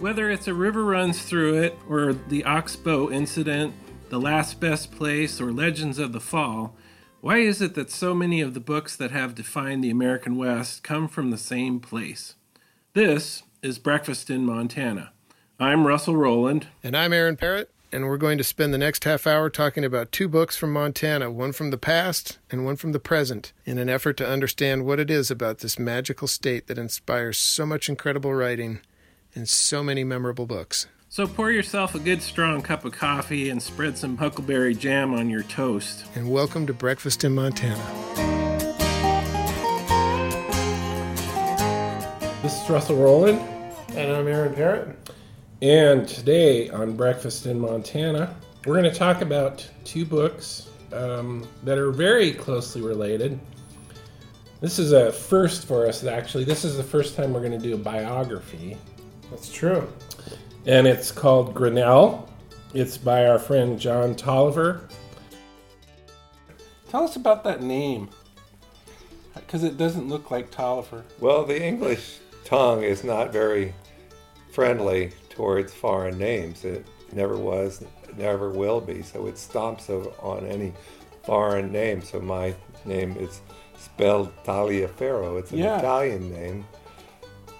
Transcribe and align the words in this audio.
Whether 0.00 0.30
it's 0.30 0.48
a 0.48 0.54
river 0.54 0.82
runs 0.82 1.22
through 1.22 1.62
it, 1.62 1.78
or 1.86 2.14
the 2.14 2.42
Oxbow 2.44 3.10
incident, 3.10 3.74
the 4.08 4.18
last 4.18 4.58
best 4.58 4.92
place, 4.92 5.40
or 5.42 5.52
Legends 5.52 5.98
of 5.98 6.12
the 6.12 6.20
Fall, 6.20 6.74
why 7.20 7.40
is 7.40 7.60
it 7.60 7.74
that 7.74 7.90
so 7.90 8.14
many 8.14 8.40
of 8.40 8.54
the 8.54 8.60
books 8.60 8.96
that 8.96 9.10
have 9.10 9.34
defined 9.34 9.84
the 9.84 9.90
American 9.90 10.36
West 10.36 10.82
come 10.82 11.06
from 11.06 11.30
the 11.30 11.36
same 11.36 11.80
place? 11.80 12.34
This 12.94 13.42
is 13.62 13.78
Breakfast 13.78 14.30
in 14.30 14.46
Montana. 14.46 15.12
I'm 15.58 15.86
Russell 15.86 16.16
Rowland. 16.16 16.68
And 16.82 16.96
I'm 16.96 17.12
Aaron 17.12 17.36
Parrott, 17.36 17.70
and 17.92 18.06
we're 18.06 18.16
going 18.16 18.38
to 18.38 18.44
spend 18.44 18.72
the 18.72 18.78
next 18.78 19.04
half 19.04 19.26
hour 19.26 19.50
talking 19.50 19.84
about 19.84 20.12
two 20.12 20.28
books 20.28 20.56
from 20.56 20.72
Montana, 20.72 21.30
one 21.30 21.52
from 21.52 21.70
the 21.70 21.78
past 21.78 22.38
and 22.50 22.64
one 22.64 22.76
from 22.76 22.92
the 22.92 23.00
present, 23.00 23.52
in 23.64 23.78
an 23.78 23.88
effort 23.88 24.16
to 24.18 24.28
understand 24.28 24.84
what 24.84 25.00
it 25.00 25.10
is 25.10 25.30
about 25.30 25.58
this 25.58 25.78
magical 25.78 26.28
state 26.28 26.66
that 26.66 26.78
inspires 26.78 27.38
so 27.38 27.66
much 27.66 27.88
incredible 27.88 28.32
writing 28.32 28.80
and 29.34 29.48
so 29.48 29.82
many 29.82 30.04
memorable 30.04 30.46
books. 30.46 30.86
So 31.08 31.26
pour 31.26 31.50
yourself 31.50 31.96
a 31.96 31.98
good 31.98 32.22
strong 32.22 32.62
cup 32.62 32.84
of 32.84 32.92
coffee 32.92 33.50
and 33.50 33.60
spread 33.60 33.98
some 33.98 34.16
huckleberry 34.16 34.74
jam 34.74 35.12
on 35.12 35.28
your 35.28 35.42
toast. 35.42 36.04
And 36.14 36.30
welcome 36.30 36.66
to 36.68 36.72
Breakfast 36.72 37.24
in 37.24 37.34
Montana. 37.34 37.84
This 42.42 42.62
is 42.62 42.70
Russell 42.70 42.96
Rowland. 42.96 43.40
And 43.96 44.12
I'm 44.12 44.28
Aaron 44.28 44.54
Parrott. 44.54 44.96
And 45.62 46.08
today 46.08 46.70
on 46.70 46.96
Breakfast 46.96 47.44
in 47.44 47.60
Montana, 47.60 48.34
we're 48.64 48.80
going 48.80 48.90
to 48.90 48.98
talk 48.98 49.20
about 49.20 49.68
two 49.84 50.06
books 50.06 50.70
um, 50.90 51.46
that 51.64 51.76
are 51.76 51.90
very 51.90 52.32
closely 52.32 52.80
related. 52.80 53.38
This 54.62 54.78
is 54.78 54.92
a 54.92 55.12
first 55.12 55.66
for 55.66 55.86
us, 55.86 56.02
actually. 56.02 56.44
This 56.44 56.64
is 56.64 56.78
the 56.78 56.82
first 56.82 57.14
time 57.14 57.34
we're 57.34 57.40
going 57.40 57.52
to 57.52 57.58
do 57.58 57.74
a 57.74 57.78
biography. 57.78 58.78
That's 59.30 59.52
true. 59.52 59.86
And 60.64 60.86
it's 60.86 61.12
called 61.12 61.52
Grinnell. 61.52 62.26
It's 62.72 62.96
by 62.96 63.26
our 63.26 63.38
friend 63.38 63.78
John 63.78 64.14
Tolliver. 64.14 64.88
Tell 66.88 67.04
us 67.04 67.16
about 67.16 67.44
that 67.44 67.62
name. 67.62 68.08
Because 69.34 69.62
it 69.62 69.76
doesn't 69.76 70.08
look 70.08 70.30
like 70.30 70.50
Tolliver. 70.50 71.04
Well, 71.18 71.44
the 71.44 71.62
English 71.62 72.16
tongue 72.46 72.82
is 72.82 73.04
not 73.04 73.30
very 73.30 73.74
friendly 74.52 75.12
towards 75.40 75.72
foreign 75.72 76.18
names. 76.18 76.66
It 76.66 76.86
never 77.12 77.34
was, 77.34 77.82
never 78.18 78.50
will 78.50 78.78
be. 78.78 79.00
So 79.00 79.26
it 79.26 79.36
stomps 79.36 79.88
on 80.22 80.46
any 80.46 80.74
foreign 81.22 81.72
name. 81.72 82.02
So 82.02 82.20
my 82.20 82.54
name 82.84 83.16
is 83.16 83.40
spelled 83.78 84.30
Taliaferro. 84.44 85.38
It's 85.38 85.50
an 85.52 85.60
yeah. 85.60 85.78
Italian 85.78 86.30
name. 86.30 86.66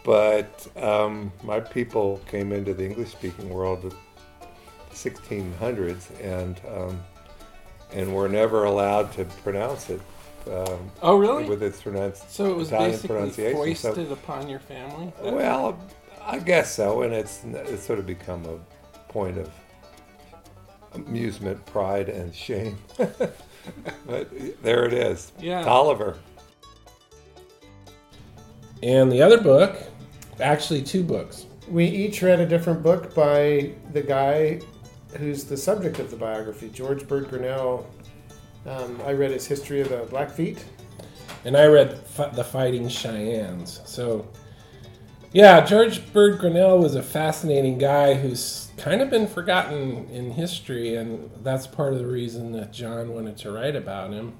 But 0.04 0.68
um, 0.76 1.32
my 1.42 1.58
people 1.58 2.20
came 2.30 2.52
into 2.52 2.74
the 2.74 2.84
English-speaking 2.84 3.48
world 3.48 3.82
in 3.84 3.88
the 3.88 3.96
1600s, 4.94 6.04
and 6.22 6.60
um, 6.68 7.02
and 7.92 8.14
were 8.14 8.28
never 8.28 8.64
allowed 8.64 9.10
to 9.12 9.24
pronounce 9.42 9.88
it. 9.88 10.02
Um, 10.46 10.90
oh, 11.02 11.16
really? 11.16 11.44
With 11.44 11.62
its 11.62 11.82
pronounced 11.82 12.30
so 12.30 12.50
it 12.50 12.56
was 12.56 12.68
Italian 12.68 12.90
basically 12.92 13.16
pronunciation. 13.16 13.56
foisted 13.56 14.06
so, 14.08 14.12
upon 14.12 14.48
your 14.48 14.60
family. 14.60 15.12
Well, 15.22 15.78
I 16.30 16.38
guess 16.38 16.72
so, 16.74 17.02
and 17.02 17.12
it's 17.12 17.42
it's 17.44 17.84
sort 17.84 17.98
of 17.98 18.06
become 18.06 18.44
a 18.46 18.58
point 19.12 19.36
of 19.36 19.50
amusement, 20.94 21.64
pride, 21.66 22.08
and 22.08 22.34
shame. 22.34 22.78
but 24.06 24.30
there 24.62 24.84
it 24.84 24.92
is. 24.92 25.32
Yeah. 25.40 25.64
Tolliver. 25.64 26.18
And 28.82 29.10
the 29.10 29.20
other 29.20 29.40
book, 29.40 29.76
actually 30.40 30.82
two 30.82 31.02
books. 31.02 31.46
We 31.68 31.84
each 31.84 32.22
read 32.22 32.40
a 32.40 32.46
different 32.46 32.82
book 32.82 33.14
by 33.14 33.72
the 33.92 34.00
guy 34.00 34.60
who's 35.18 35.44
the 35.44 35.56
subject 35.56 35.98
of 35.98 36.10
the 36.10 36.16
biography, 36.16 36.68
George 36.68 37.06
Bird 37.06 37.28
Grinnell. 37.28 37.86
Um, 38.66 39.00
I 39.04 39.12
read 39.12 39.32
his 39.32 39.46
history 39.46 39.80
of 39.80 39.88
the 39.88 40.06
Blackfeet. 40.10 40.62
And 41.44 41.56
I 41.56 41.66
read 41.66 41.98
F- 42.18 42.34
The 42.34 42.44
Fighting 42.44 42.88
Cheyennes. 42.88 43.80
So, 43.84 44.28
yeah, 45.32 45.64
George 45.64 46.12
Bird 46.12 46.40
Grinnell 46.40 46.78
was 46.78 46.96
a 46.96 47.02
fascinating 47.02 47.78
guy 47.78 48.14
who's 48.14 48.68
kind 48.76 49.00
of 49.00 49.10
been 49.10 49.28
forgotten 49.28 50.08
in 50.10 50.32
history, 50.32 50.96
and 50.96 51.30
that's 51.42 51.66
part 51.66 51.92
of 51.92 52.00
the 52.00 52.06
reason 52.06 52.52
that 52.52 52.72
John 52.72 53.14
wanted 53.14 53.36
to 53.38 53.52
write 53.52 53.76
about 53.76 54.12
him. 54.12 54.34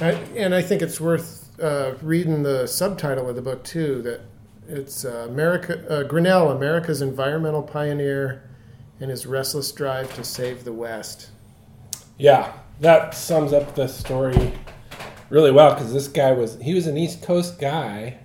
I, 0.00 0.12
and 0.36 0.54
I 0.54 0.62
think 0.62 0.82
it's 0.82 1.00
worth 1.00 1.58
uh, 1.60 1.94
reading 2.00 2.42
the 2.42 2.66
subtitle 2.66 3.28
of 3.28 3.34
the 3.34 3.42
book 3.42 3.64
too. 3.64 4.02
That 4.02 4.20
it's 4.68 5.04
uh, 5.04 5.26
America 5.28 5.84
uh, 5.90 6.02
Grinnell, 6.04 6.50
America's 6.50 7.02
environmental 7.02 7.62
pioneer, 7.62 8.48
and 9.00 9.10
his 9.10 9.26
restless 9.26 9.72
drive 9.72 10.14
to 10.14 10.22
save 10.22 10.64
the 10.64 10.72
West. 10.72 11.30
Yeah, 12.18 12.52
that 12.80 13.14
sums 13.14 13.52
up 13.52 13.74
the 13.74 13.88
story 13.88 14.52
really 15.28 15.50
well 15.50 15.74
because 15.74 15.92
this 15.92 16.06
guy 16.06 16.32
was 16.32 16.56
he 16.60 16.72
was 16.74 16.86
an 16.86 16.96
East 16.96 17.22
Coast 17.22 17.58
guy 17.58 18.18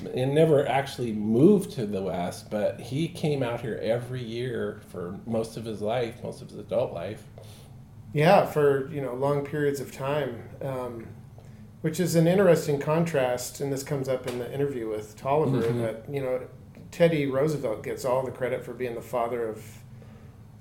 and 0.00 0.34
never 0.34 0.66
actually 0.66 1.12
moved 1.12 1.72
to 1.72 1.86
the 1.86 2.02
West, 2.02 2.50
but 2.50 2.80
he 2.80 3.08
came 3.08 3.42
out 3.42 3.60
here 3.60 3.78
every 3.82 4.22
year 4.22 4.80
for 4.88 5.18
most 5.26 5.56
of 5.56 5.64
his 5.64 5.80
life, 5.80 6.22
most 6.22 6.42
of 6.42 6.50
his 6.50 6.58
adult 6.58 6.92
life. 6.92 7.24
Yeah, 8.12 8.46
for 8.46 8.90
you 8.92 9.00
know 9.00 9.14
long 9.14 9.44
periods 9.44 9.80
of 9.80 9.92
time. 9.92 10.42
Um, 10.60 11.06
which 11.82 11.98
is 11.98 12.14
an 12.14 12.28
interesting 12.28 12.78
contrast, 12.78 13.60
and 13.60 13.72
this 13.72 13.82
comes 13.82 14.08
up 14.08 14.28
in 14.28 14.38
the 14.38 14.52
interview 14.54 14.88
with 14.88 15.16
Tolliver 15.16 15.62
mm-hmm. 15.62 15.80
that 15.80 16.04
you 16.08 16.20
know 16.20 16.40
Teddy 16.90 17.26
Roosevelt 17.26 17.82
gets 17.82 18.04
all 18.04 18.22
the 18.24 18.30
credit 18.30 18.64
for 18.64 18.72
being 18.72 18.94
the 18.94 19.02
father 19.02 19.48
of 19.48 19.64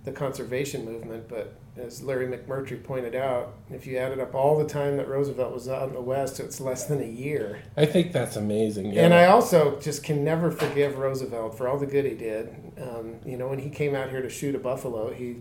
the 0.04 0.12
conservation 0.12 0.84
movement, 0.84 1.28
but 1.28 1.61
as 1.78 2.04
Larry 2.04 2.28
McMurtry 2.28 2.84
pointed 2.84 3.16
out, 3.16 3.54
if 3.70 3.88
you 3.88 3.98
added 3.98 4.20
up 4.20 4.36
all 4.36 4.58
the 4.58 4.68
time 4.68 4.98
that 4.98 5.08
Roosevelt 5.08 5.54
was 5.54 5.70
out 5.70 5.88
in 5.88 5.94
the 5.94 6.02
West, 6.02 6.40
it's 6.40 6.60
less 6.60 6.86
than 6.86 7.02
a 7.02 7.06
year. 7.06 7.62
I 7.78 7.86
think 7.86 8.12
that's 8.12 8.36
amazing. 8.36 8.94
Yeah. 8.94 9.06
And 9.06 9.14
I 9.14 9.28
also 9.28 9.80
just 9.80 10.04
can 10.04 10.24
never 10.24 10.52
forgive 10.52 10.98
Roosevelt 10.98 11.58
for 11.58 11.68
all 11.70 11.78
the 11.78 11.86
good 11.86 12.06
he 12.06 12.16
did. 12.16 12.74
Um, 12.82 13.20
you 13.26 13.38
know, 13.38 13.48
when 13.48 13.60
he 13.60 13.70
came 13.70 13.96
out 13.96 14.10
here 14.10 14.22
to 14.22 14.30
shoot 14.30 14.54
a 14.54 14.60
buffalo, 14.60 15.14
he, 15.14 15.38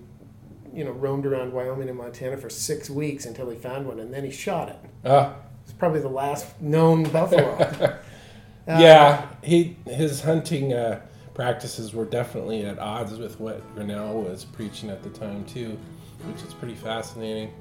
you 0.72 0.84
know, 0.84 0.92
roamed 0.92 1.26
around 1.26 1.52
Wyoming 1.52 1.88
and 1.88 1.98
Montana 1.98 2.36
for 2.36 2.48
six 2.48 2.88
weeks 2.88 3.26
until 3.26 3.50
he 3.50 3.56
found 3.56 3.86
one, 3.86 3.98
and 3.98 4.14
then 4.14 4.24
he 4.24 4.30
shot 4.30 4.68
it. 4.68 4.78
Uh, 5.04 5.34
it's 5.64 5.72
probably 5.72 6.00
the 6.00 6.08
last 6.08 6.60
known 6.60 7.02
buffalo. 7.04 7.54
uh, 7.58 7.98
yeah, 8.66 9.28
he 9.42 9.76
his 9.86 10.20
hunting 10.20 10.72
uh, 10.72 11.00
practices 11.34 11.92
were 11.92 12.04
definitely 12.04 12.64
at 12.64 12.78
odds 12.78 13.18
with 13.18 13.40
what 13.40 13.62
Grinnell 13.74 14.22
was 14.22 14.44
preaching 14.44 14.90
at 14.90 15.02
the 15.02 15.10
time 15.10 15.44
too, 15.44 15.78
which 16.24 16.42
is 16.42 16.54
pretty 16.54 16.74
fascinating. 16.74 17.52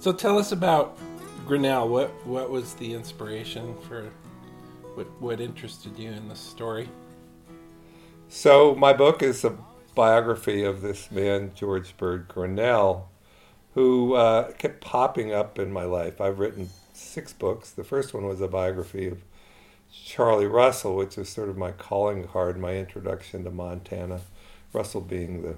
So 0.00 0.12
tell 0.14 0.38
us 0.38 0.52
about 0.52 0.98
Grinnell. 1.46 1.88
What 1.88 2.08
what 2.26 2.48
was 2.48 2.72
the 2.74 2.94
inspiration 2.94 3.76
for 3.86 4.10
what 4.94 5.06
what 5.20 5.40
interested 5.40 5.98
you 5.98 6.10
in 6.10 6.28
this 6.28 6.40
story? 6.40 6.88
So 8.28 8.74
my 8.76 8.94
book 8.94 9.22
is 9.22 9.44
a 9.44 9.58
biography 9.94 10.64
of 10.64 10.80
this 10.80 11.10
man, 11.10 11.52
George 11.54 11.96
Bird 11.98 12.28
Grinnell, 12.28 13.10
who 13.74 14.14
uh, 14.14 14.52
kept 14.52 14.80
popping 14.80 15.34
up 15.34 15.58
in 15.58 15.70
my 15.70 15.84
life. 15.84 16.20
I've 16.20 16.38
written 16.38 16.70
six 17.00 17.32
books. 17.32 17.70
The 17.70 17.84
first 17.84 18.14
one 18.14 18.26
was 18.26 18.40
a 18.40 18.48
biography 18.48 19.08
of 19.08 19.22
Charlie 19.92 20.46
Russell, 20.46 20.96
which 20.96 21.16
was 21.16 21.28
sort 21.28 21.48
of 21.48 21.56
my 21.56 21.72
calling 21.72 22.24
card, 22.24 22.58
my 22.58 22.76
introduction 22.76 23.44
to 23.44 23.50
Montana. 23.50 24.20
Russell 24.72 25.00
being 25.00 25.42
the 25.42 25.56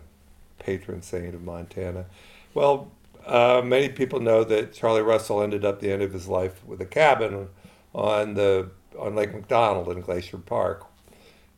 patron 0.59 1.03
saint 1.03 1.35
of 1.35 1.43
Montana. 1.43 2.06
Well, 2.55 2.91
uh, 3.27 3.62
many 3.65 3.89
people 3.89 4.21
know 4.21 4.44
that 4.44 4.73
Charlie 4.73 5.03
Russell 5.03 5.43
ended 5.43 5.65
up 5.65 5.81
the 5.81 5.93
end 5.93 6.03
of 6.03 6.12
his 6.12 6.29
life 6.29 6.65
with 6.65 6.81
a 6.81 6.87
cabin 6.87 7.49
on 7.95 8.35
the 8.35 8.71
on 8.99 9.15
Lake 9.15 9.33
McDonald 9.33 9.88
in 9.88 10.00
Glacier 10.00 10.38
Park. 10.38 10.87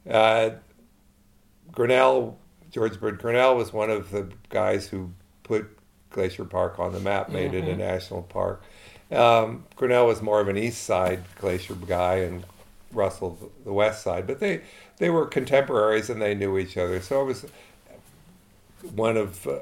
Uh, 0.09 0.51
Grinnell, 1.73 2.39
George 2.71 3.01
Bird 3.01 3.19
Grinnell 3.19 3.57
was 3.57 3.73
one 3.73 3.91
of 3.91 4.11
the 4.11 4.29
guys 4.51 4.89
who 4.89 5.13
put 5.43 5.67
Glacier 6.11 6.45
Park 6.45 6.79
on 6.79 6.93
the 6.93 7.01
map, 7.01 7.29
made 7.29 7.53
mm-hmm. 7.53 7.57
it 7.57 7.69
a 7.69 7.71
mm-hmm. 7.71 7.81
national 7.81 8.23
park. 8.23 8.63
Um, 9.11 9.65
Grinnell 9.77 10.07
was 10.07 10.23
more 10.23 10.41
of 10.41 10.49
an 10.49 10.57
east 10.57 10.83
side 10.85 11.25
glacier 11.39 11.75
guy, 11.75 12.17
and 12.17 12.45
Russell 12.93 13.39
the 13.65 13.73
west 13.73 14.03
side. 14.03 14.27
But 14.27 14.41
they 14.41 14.63
they 14.99 15.11
were 15.11 15.27
contemporaries 15.27 16.11
and 16.11 16.21
they 16.23 16.35
knew 16.35 16.59
each 16.59 16.77
other. 16.77 17.01
So 17.01 17.23
it 17.23 17.25
was 17.25 17.47
one 18.95 19.17
of 19.17 19.47
uh, 19.47 19.59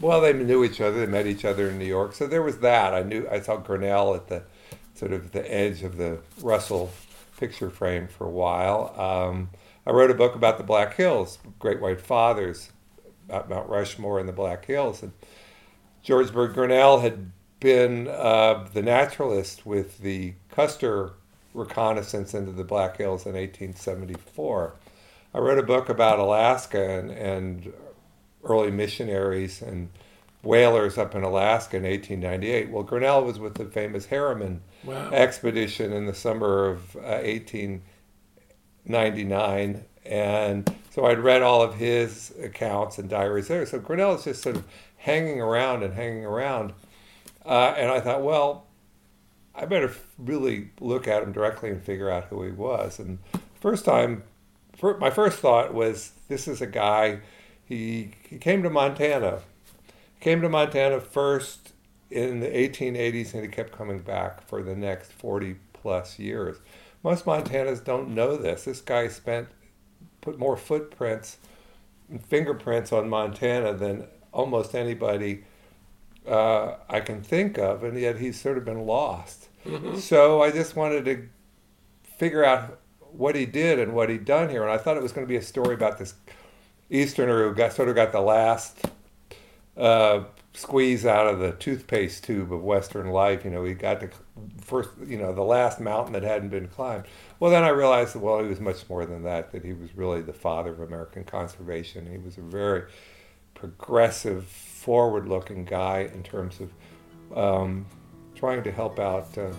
well, 0.00 0.20
they 0.20 0.32
knew 0.32 0.64
each 0.64 0.80
other. 0.80 1.04
They 1.04 1.10
met 1.10 1.26
each 1.26 1.44
other 1.44 1.70
in 1.70 1.78
New 1.78 1.84
York. 1.84 2.14
So 2.14 2.26
there 2.26 2.42
was 2.42 2.58
that. 2.58 2.94
I 2.94 3.02
knew 3.02 3.28
I 3.30 3.40
saw 3.40 3.56
Grinnell 3.56 4.14
at 4.14 4.28
the 4.28 4.42
sort 4.94 5.12
of 5.12 5.32
the 5.32 5.52
edge 5.52 5.82
of 5.82 5.96
the 5.96 6.18
Russell 6.40 6.92
picture 7.38 7.70
frame 7.70 8.08
for 8.08 8.26
a 8.26 8.30
while. 8.30 8.94
Um, 8.98 9.50
I 9.86 9.90
wrote 9.90 10.10
a 10.10 10.14
book 10.14 10.34
about 10.34 10.58
the 10.58 10.64
Black 10.64 10.94
Hills, 10.94 11.38
Great 11.58 11.80
White 11.80 12.00
Fathers, 12.00 12.70
about 13.28 13.48
Mount 13.48 13.68
Rushmore 13.68 14.18
and 14.18 14.28
the 14.28 14.32
Black 14.32 14.64
Hills. 14.64 15.02
And 15.02 15.12
George 16.02 16.32
Bird 16.32 16.54
Grinnell 16.54 17.00
had 17.00 17.30
been 17.64 18.06
uh, 18.08 18.68
the 18.74 18.82
naturalist 18.82 19.64
with 19.64 20.00
the 20.00 20.34
Custer 20.50 21.12
reconnaissance 21.54 22.34
into 22.34 22.52
the 22.52 22.62
Black 22.62 22.98
Hills 22.98 23.24
in 23.24 23.32
1874. 23.32 24.74
I 25.32 25.38
wrote 25.38 25.58
a 25.58 25.62
book 25.62 25.88
about 25.88 26.18
Alaska 26.18 26.98
and, 26.98 27.10
and 27.10 27.72
early 28.44 28.70
missionaries 28.70 29.62
and 29.62 29.88
whalers 30.42 30.98
up 30.98 31.14
in 31.14 31.22
Alaska 31.22 31.78
in 31.78 31.84
1898. 31.84 32.68
Well, 32.68 32.82
Grinnell 32.82 33.24
was 33.24 33.38
with 33.38 33.54
the 33.54 33.64
famous 33.64 34.04
Harriman 34.04 34.60
wow. 34.84 35.08
expedition 35.10 35.90
in 35.90 36.04
the 36.04 36.12
summer 36.12 36.66
of 36.66 36.94
uh, 36.96 37.22
1899. 37.24 39.84
And 40.04 40.76
so 40.90 41.06
I'd 41.06 41.18
read 41.18 41.40
all 41.40 41.62
of 41.62 41.76
his 41.76 42.34
accounts 42.42 42.98
and 42.98 43.08
diaries 43.08 43.48
there. 43.48 43.64
So 43.64 43.78
Grinnell 43.78 44.16
is 44.16 44.24
just 44.24 44.42
sort 44.42 44.56
of 44.56 44.64
hanging 44.98 45.40
around 45.40 45.82
and 45.82 45.94
hanging 45.94 46.26
around. 46.26 46.74
Uh, 47.44 47.74
and 47.76 47.90
I 47.90 48.00
thought, 48.00 48.22
well, 48.22 48.66
I 49.54 49.66
better 49.66 49.92
really 50.18 50.70
look 50.80 51.06
at 51.06 51.22
him 51.22 51.32
directly 51.32 51.70
and 51.70 51.82
figure 51.82 52.10
out 52.10 52.24
who 52.24 52.42
he 52.42 52.50
was. 52.50 52.98
And 52.98 53.18
first 53.60 53.84
time, 53.84 54.24
for, 54.76 54.98
my 54.98 55.10
first 55.10 55.38
thought 55.38 55.72
was, 55.72 56.12
this 56.28 56.48
is 56.48 56.60
a 56.60 56.66
guy. 56.66 57.20
He 57.64 58.12
he 58.28 58.38
came 58.38 58.62
to 58.62 58.70
Montana. 58.70 59.40
Came 60.20 60.40
to 60.40 60.48
Montana 60.48 61.00
first 61.00 61.72
in 62.10 62.40
the 62.40 62.48
1880s, 62.48 63.34
and 63.34 63.42
he 63.42 63.48
kept 63.48 63.72
coming 63.72 63.98
back 63.98 64.46
for 64.46 64.62
the 64.62 64.74
next 64.74 65.12
40 65.12 65.56
plus 65.72 66.18
years. 66.18 66.56
Most 67.02 67.26
Montanans 67.26 67.84
don't 67.84 68.14
know 68.14 68.36
this. 68.36 68.64
This 68.64 68.80
guy 68.80 69.08
spent 69.08 69.48
put 70.20 70.38
more 70.38 70.56
footprints 70.56 71.36
and 72.08 72.24
fingerprints 72.24 72.92
on 72.92 73.08
Montana 73.08 73.74
than 73.74 74.06
almost 74.32 74.74
anybody 74.74 75.44
uh, 76.26 76.76
I 76.88 77.00
can 77.00 77.22
think 77.22 77.58
of, 77.58 77.84
and 77.84 77.98
yet 77.98 78.18
he's 78.18 78.40
sort 78.40 78.58
of 78.58 78.64
been 78.64 78.86
lost. 78.86 79.48
Mm-hmm. 79.66 79.98
So 79.98 80.42
I 80.42 80.50
just 80.50 80.76
wanted 80.76 81.04
to 81.06 81.28
figure 82.18 82.44
out 82.44 82.80
what 83.12 83.34
he 83.34 83.46
did 83.46 83.78
and 83.78 83.94
what 83.94 84.08
he'd 84.08 84.24
done 84.24 84.50
here, 84.50 84.62
and 84.62 84.72
I 84.72 84.78
thought 84.78 84.96
it 84.96 85.02
was 85.02 85.12
going 85.12 85.26
to 85.26 85.28
be 85.28 85.36
a 85.36 85.42
story 85.42 85.74
about 85.74 85.98
this 85.98 86.14
Easterner 86.90 87.48
who 87.48 87.54
got 87.54 87.72
sort 87.72 87.88
of 87.88 87.94
got 87.94 88.12
the 88.12 88.20
last 88.20 88.86
uh, 89.76 90.24
squeeze 90.52 91.04
out 91.04 91.26
of 91.26 91.38
the 91.40 91.52
toothpaste 91.52 92.24
tube 92.24 92.52
of 92.52 92.62
Western 92.62 93.08
life. 93.08 93.44
You 93.44 93.50
know, 93.50 93.64
he 93.64 93.74
got 93.74 94.00
the 94.00 94.10
first, 94.60 94.90
you 95.06 95.18
know, 95.18 95.32
the 95.32 95.42
last 95.42 95.80
mountain 95.80 96.12
that 96.12 96.22
hadn't 96.22 96.50
been 96.50 96.68
climbed. 96.68 97.04
Well, 97.40 97.50
then 97.50 97.64
I 97.64 97.70
realized 97.70 98.14
that, 98.14 98.20
well, 98.20 98.40
he 98.40 98.48
was 98.48 98.60
much 98.60 98.88
more 98.88 99.04
than 99.04 99.24
that, 99.24 99.52
that 99.52 99.64
he 99.64 99.72
was 99.72 99.96
really 99.96 100.22
the 100.22 100.32
father 100.32 100.70
of 100.70 100.80
American 100.80 101.24
conservation. 101.24 102.10
He 102.10 102.18
was 102.18 102.38
a 102.38 102.42
very 102.42 102.84
progressive, 103.54 104.44
forward 104.84 105.26
looking 105.26 105.64
guy 105.64 106.10
in 106.12 106.22
terms 106.22 106.60
of 106.60 106.70
um, 107.34 107.86
trying 108.34 108.62
to 108.62 108.70
help 108.70 108.98
out, 108.98 109.26
uh, 109.38 109.50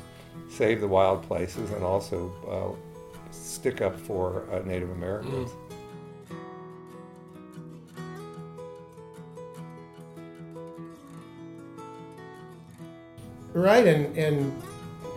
save 0.50 0.80
the 0.82 0.88
wild 0.88 1.24
places, 1.24 1.72
and 1.72 1.84
also 1.84 2.32
uh, 2.48 3.32
stick 3.32 3.82
up 3.82 4.00
for 4.00 4.46
uh, 4.52 4.60
Native 4.60 4.92
Americans. 4.92 5.50
Mm. 5.50 5.62
Right, 13.54 13.88
and 13.88 14.16
and 14.16 14.62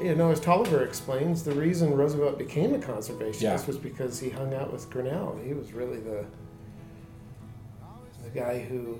you 0.02 0.14
know, 0.14 0.30
as 0.30 0.40
Tolliver 0.40 0.84
explains, 0.84 1.44
the 1.44 1.52
reason 1.52 1.92
Roosevelt 1.92 2.38
became 2.38 2.72
a 2.72 2.78
conservationist 2.78 3.42
yeah. 3.42 3.66
was 3.66 3.76
because 3.76 4.18
he 4.18 4.30
hung 4.30 4.54
out 4.54 4.72
with 4.72 4.88
Grinnell. 4.88 5.38
He 5.44 5.52
was 5.52 5.72
really 5.72 6.00
the 6.00 6.24
the 8.24 8.30
guy 8.30 8.60
who 8.60 8.98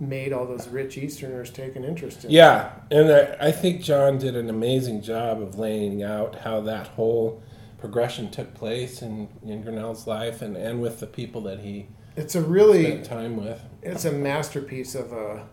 made 0.00 0.32
all 0.32 0.46
those 0.46 0.66
rich 0.68 0.96
Easterners 0.96 1.50
take 1.50 1.76
an 1.76 1.84
interest 1.84 2.24
in. 2.24 2.30
Yeah, 2.30 2.72
and 2.90 3.12
I, 3.12 3.48
I 3.48 3.52
think 3.52 3.82
John 3.82 4.18
did 4.18 4.34
an 4.34 4.48
amazing 4.48 5.02
job 5.02 5.40
of 5.42 5.58
laying 5.58 6.02
out 6.02 6.36
how 6.36 6.60
that 6.62 6.88
whole 6.88 7.42
progression 7.78 8.30
took 8.30 8.54
place 8.54 9.02
in, 9.02 9.28
in 9.44 9.62
Grinnell's 9.62 10.06
life 10.06 10.42
and, 10.42 10.56
and 10.56 10.80
with 10.80 11.00
the 11.00 11.06
people 11.06 11.40
that 11.42 11.60
he 11.60 11.88
it's 12.16 12.34
a 12.34 12.42
really 12.42 12.84
spent 12.84 13.04
time 13.04 13.36
with. 13.36 13.62
It's 13.82 14.04
a 14.04 14.12
masterpiece 14.12 14.94
of 14.94 15.12
a 15.12 15.46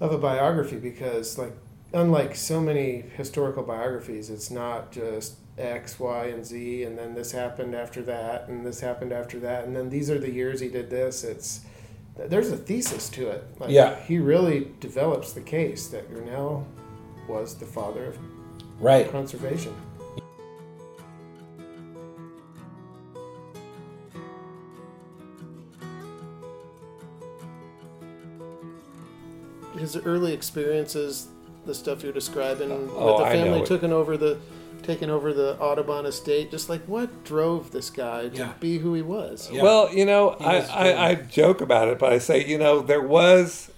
of 0.00 0.12
a 0.12 0.18
biography 0.18 0.76
because 0.76 1.38
like 1.38 1.52
unlike 1.92 2.34
so 2.34 2.60
many 2.60 3.04
historical 3.16 3.62
biographies, 3.62 4.30
it's 4.30 4.50
not 4.50 4.92
just 4.92 5.36
X, 5.58 6.00
Y, 6.00 6.26
and 6.26 6.44
Z, 6.44 6.84
and 6.84 6.98
then 6.98 7.14
this 7.14 7.32
happened 7.32 7.74
after 7.74 8.02
that, 8.02 8.48
and 8.48 8.64
this 8.64 8.80
happened 8.80 9.12
after 9.12 9.38
that, 9.40 9.64
and 9.64 9.76
then 9.76 9.90
these 9.90 10.10
are 10.10 10.18
the 10.18 10.30
years 10.30 10.60
he 10.60 10.68
did 10.68 10.88
this. 10.88 11.24
It's 11.24 11.60
there's 12.16 12.50
a 12.50 12.56
thesis 12.56 13.08
to 13.10 13.28
it. 13.28 13.44
Like, 13.58 13.70
yeah, 13.70 14.00
he 14.00 14.18
really 14.18 14.72
develops 14.80 15.32
the 15.32 15.40
case 15.40 15.88
that 15.88 16.12
Grinnell 16.12 16.66
was 17.28 17.54
the 17.56 17.66
father 17.66 18.06
of 18.06 18.18
right 18.80 19.10
conservation. 19.10 19.74
his 29.82 29.96
early 29.96 30.32
experiences, 30.32 31.28
the 31.66 31.74
stuff 31.74 32.02
you're 32.02 32.12
describing 32.12 32.70
oh, 32.70 33.16
with 33.16 33.26
the 33.26 33.30
family 33.32 33.64
taking 33.66 33.92
over 33.92 34.16
the 34.16 34.38
taking 34.82 35.10
over 35.10 35.32
the 35.32 35.58
Audubon 35.58 36.06
estate, 36.06 36.50
just 36.50 36.68
like 36.68 36.82
what 36.82 37.24
drove 37.24 37.70
this 37.70 37.90
guy 37.90 38.28
to 38.28 38.36
yeah. 38.36 38.52
be 38.60 38.78
who 38.78 38.94
he 38.94 39.02
was? 39.02 39.48
Yeah. 39.50 39.62
Well, 39.62 39.94
you 39.94 40.04
know, 40.04 40.30
I, 40.40 40.58
I, 40.60 41.08
I, 41.10 41.14
joke 41.14 41.60
about 41.60 41.88
it, 41.88 41.98
but 41.98 42.12
I 42.12 42.18
say, 42.18 42.46
you 42.46 42.58
know, 42.58 42.80
there 42.80 43.02
was 43.02 43.70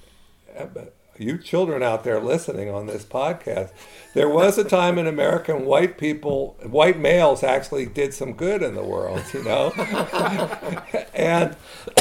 you 1.19 1.39
children 1.39 1.83
out 1.83 2.05
there 2.05 2.21
listening 2.21 2.71
on 2.71 2.87
this 2.87 3.05
podcast, 3.05 3.71
there 4.15 4.29
was 4.29 4.59
a 4.59 4.65
time 4.65 4.99
in 4.99 5.07
America 5.07 5.55
when 5.55 5.65
white 5.65 5.99
people, 5.99 6.57
white 6.63 6.99
males 6.99 7.43
actually 7.43 7.87
did 7.87 8.15
some 8.15 8.33
good 8.33 8.63
in 8.63 8.75
the 8.75 8.83
world, 8.83 9.23
you 9.33 9.43
know? 9.43 9.71
and 11.15 11.57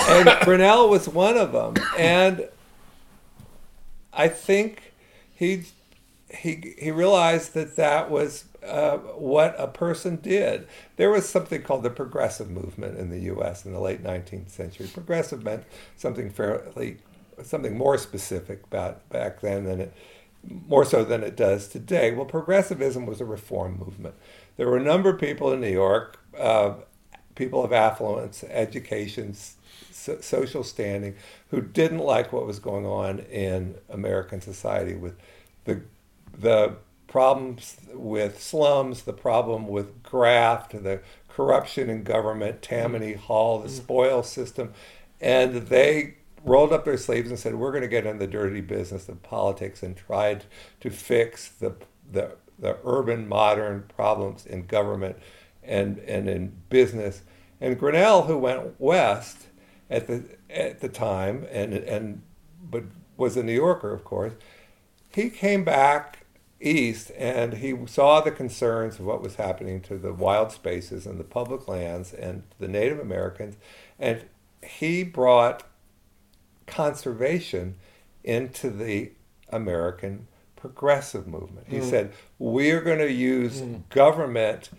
and 0.08 0.40
Grinnell 0.42 0.90
was 0.90 1.08
one 1.08 1.38
of 1.38 1.52
them. 1.52 1.76
And 1.98 2.48
I 4.14 4.28
think 4.28 4.94
he 5.34 5.64
he 6.30 6.76
he 6.78 6.92
realized 6.92 7.54
that 7.54 7.76
that 7.76 8.10
was 8.10 8.46
uh, 8.66 8.98
what 8.98 9.56
a 9.58 9.68
person 9.68 10.18
did. 10.18 10.68
There 10.96 11.10
was 11.10 11.28
something 11.28 11.62
called 11.62 11.84
the 11.84 11.90
progressive 11.90 12.50
movement 12.50 12.98
in 12.98 13.10
the 13.10 13.20
U.S. 13.20 13.66
in 13.66 13.74
the 13.74 13.80
late 13.80 14.04
19th 14.04 14.50
century. 14.50 14.88
Progressive 14.92 15.44
meant 15.44 15.64
something 15.98 16.30
fairly 16.30 16.98
something 17.42 17.76
more 17.76 17.98
specific 17.98 18.64
about 18.66 19.10
back 19.10 19.42
then 19.42 19.64
than 19.64 19.82
it 19.82 19.94
more 20.68 20.84
so 20.84 21.04
than 21.04 21.24
it 21.24 21.36
does 21.36 21.68
today. 21.68 22.12
Well, 22.12 22.26
progressivism 22.26 23.06
was 23.06 23.22
a 23.22 23.26
reform 23.26 23.78
movement. 23.80 24.16
There 24.58 24.68
were 24.68 24.78
a 24.78 24.84
number 24.84 25.10
of 25.10 25.20
people 25.20 25.52
in 25.54 25.62
New 25.62 25.72
York, 25.72 26.20
uh, 26.38 26.74
people 27.36 27.64
of 27.64 27.72
affluence, 27.72 28.44
education, 28.50 29.36
so, 29.92 30.20
social 30.20 30.64
standing, 30.64 31.16
who 31.50 31.62
didn't 31.62 32.00
like 32.00 32.34
what 32.34 32.46
was 32.46 32.60
going 32.60 32.86
on 32.86 33.20
in 33.20 33.76
American 33.90 34.42
society 34.42 34.96
with 34.96 35.16
the 35.66 35.82
the 36.38 36.76
problems 37.14 37.78
with 37.94 38.42
slums, 38.42 39.04
the 39.04 39.14
problem 39.14 39.68
with 39.68 40.02
graft, 40.02 40.72
the 40.72 41.00
corruption 41.30 41.88
in 41.88 42.02
government, 42.02 42.64
Tammany 42.64 43.12
mm-hmm. 43.12 43.22
Hall, 43.22 43.60
the 43.60 43.68
mm-hmm. 43.68 43.78
spoil 43.78 44.24
system, 44.24 44.74
and 45.22 45.68
they 45.68 46.16
rolled 46.44 46.74
up 46.74 46.86
their 46.86 46.98
sleeves 46.98 47.30
and 47.30 47.38
said, 47.38 47.54
"We're 47.54 47.70
going 47.70 47.84
to 47.84 47.88
get 47.88 48.08
in 48.08 48.18
the 48.18 48.26
dirty 48.26 48.62
business 48.62 49.08
of 49.10 49.22
politics 49.22 49.84
and 49.84 49.96
tried 49.96 50.46
to 50.80 50.90
fix 50.90 51.50
the 51.50 51.76
the 52.12 52.32
the 52.58 52.80
urban 52.84 53.30
modern 53.30 53.84
problems 53.96 54.48
in 54.48 54.66
government 54.66 55.18
and 55.62 56.00
and 56.00 56.28
in 56.28 56.52
business." 56.70 57.22
And 57.62 57.78
Grinnell, 57.78 58.24
who 58.24 58.40
went 58.40 58.82
west 58.82 59.50
at 59.88 60.08
the 60.08 60.24
at 60.50 60.80
the 60.80 60.90
time, 60.90 61.46
and 61.52 61.76
and 61.76 62.24
but 62.60 62.86
was 63.18 63.38
a 63.38 63.44
New 63.44 63.54
Yorker, 63.54 63.94
of 63.94 64.04
course. 64.04 64.34
He 65.14 65.30
came 65.30 65.64
back 65.64 66.23
east 66.64 67.12
and 67.18 67.56
he 67.56 67.76
saw 67.88 68.22
the 68.22 68.32
concerns 68.32 69.00
of 69.00 69.06
what 69.06 69.22
was 69.22 69.36
happening 69.36 69.82
to 69.82 69.98
the 69.98 70.14
wild 70.14 70.52
spaces 70.52 71.06
and 71.06 71.20
the 71.20 71.24
public 71.24 71.68
lands 71.68 72.14
and 72.14 72.44
the 72.60 72.68
Native 72.68 73.00
Americans, 73.00 73.56
and 74.00 74.24
he 74.62 75.04
brought 75.04 75.64
conservation 76.66 77.76
into 78.24 78.70
the 78.70 79.12
American 79.50 80.28
progressive 80.56 81.28
movement. 81.28 81.68
He 81.68 81.80
mm. 81.80 81.90
said, 81.90 82.14
We're 82.40 82.82
going 82.82 83.00
to 83.00 83.12
use 83.12 83.62
mm. 83.62 83.82
government 83.90 84.70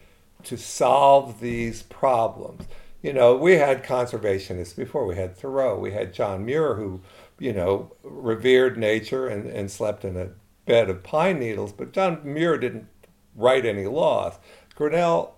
to 0.45 0.57
solve 0.57 1.41
these 1.41 1.83
problems 1.83 2.67
you 3.05 3.13
know, 3.13 3.37
we 3.37 3.53
had 3.53 3.85
conservationists 3.85 4.75
before. 4.75 5.05
We 5.05 5.17
had 5.17 5.37
Thoreau. 5.37 5.79
We 5.79 5.93
had 5.93 6.15
John 6.15 6.47
Muir, 6.47 6.77
who, 6.77 7.03
you 7.39 7.53
know, 7.53 7.93
revered 8.03 8.79
nature 8.79 9.29
and, 9.29 9.45
and 9.47 9.71
slept 9.71 10.07
in 10.07 10.17
a 10.17 10.31
bed 10.67 10.91
of 10.91 11.03
pine 11.03 11.39
needles. 11.39 11.73
But 11.73 11.93
John 11.93 12.21
Muir 12.25 12.59
didn't 12.59 12.87
write 13.35 13.65
any 13.65 13.87
laws. 13.87 14.35
Grinnell 14.75 15.37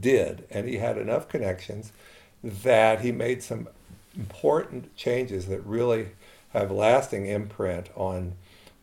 did, 0.00 0.46
and 0.50 0.68
he 0.68 0.76
had 0.76 0.98
enough 0.98 1.28
connections 1.28 1.92
that 2.42 3.00
he 3.00 3.12
made 3.12 3.42
some 3.42 3.68
important 4.16 4.94
changes 4.96 5.46
that 5.46 5.64
really 5.64 6.10
have 6.50 6.70
lasting 6.70 7.26
imprint 7.26 7.88
on 7.94 8.34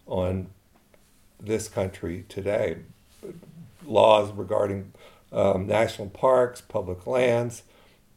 on 0.07 0.47
this 1.39 1.67
country 1.67 2.25
today. 2.29 2.77
Laws 3.85 4.31
regarding 4.31 4.91
um, 5.31 5.67
national 5.67 6.09
parks, 6.09 6.61
public 6.61 7.05
lands, 7.05 7.63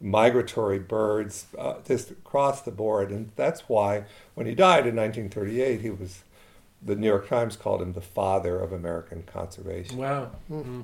migratory 0.00 0.78
birds, 0.78 1.46
uh, 1.58 1.74
just 1.86 2.10
across 2.10 2.62
the 2.62 2.70
board. 2.70 3.10
And 3.10 3.32
that's 3.36 3.68
why 3.68 4.04
when 4.34 4.46
he 4.46 4.54
died 4.54 4.86
in 4.86 4.96
1938, 4.96 5.80
he 5.80 5.90
was, 5.90 6.22
the 6.82 6.96
New 6.96 7.06
York 7.06 7.28
Times 7.28 7.56
called 7.56 7.82
him 7.82 7.92
the 7.92 8.00
father 8.00 8.58
of 8.58 8.72
American 8.72 9.22
conservation. 9.24 9.96
Wow. 9.96 10.30
Mm-hmm. 10.50 10.82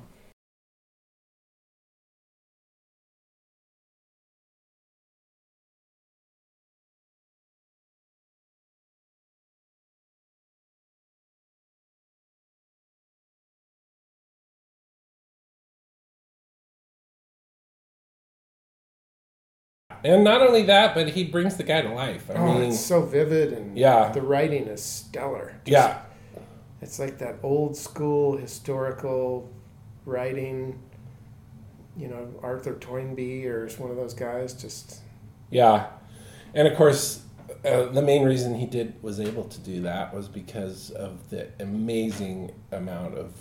And 20.05 20.23
not 20.23 20.41
only 20.41 20.61
that, 20.63 20.93
but 20.93 21.09
he 21.09 21.23
brings 21.23 21.57
the 21.57 21.63
guy 21.63 21.81
to 21.81 21.89
life. 21.89 22.29
I 22.29 22.35
oh, 22.35 22.45
mean, 22.45 22.69
it's 22.69 22.79
so 22.79 23.01
vivid 23.01 23.53
and 23.53 23.75
yeah, 23.75 24.11
the 24.11 24.21
writing 24.21 24.67
is 24.67 24.83
stellar. 24.83 25.55
Just, 25.65 25.67
yeah, 25.67 26.01
it's 26.79 26.99
like 26.99 27.17
that 27.17 27.37
old 27.41 27.75
school 27.75 28.37
historical 28.37 29.51
writing. 30.05 30.79
You 31.97 32.09
know, 32.09 32.27
Arthur 32.43 32.75
Toynbee 32.75 33.47
or 33.47 33.67
one 33.77 33.89
of 33.89 33.95
those 33.95 34.13
guys. 34.13 34.53
Just 34.53 34.99
yeah, 35.49 35.87
and 36.53 36.67
of 36.67 36.77
course, 36.77 37.23
uh, 37.65 37.85
the 37.85 38.01
main 38.01 38.23
reason 38.23 38.53
he 38.53 38.67
did 38.67 39.01
was 39.01 39.19
able 39.19 39.45
to 39.45 39.59
do 39.61 39.81
that 39.81 40.13
was 40.13 40.27
because 40.27 40.91
of 40.91 41.31
the 41.31 41.47
amazing 41.59 42.51
amount 42.71 43.17
of 43.17 43.33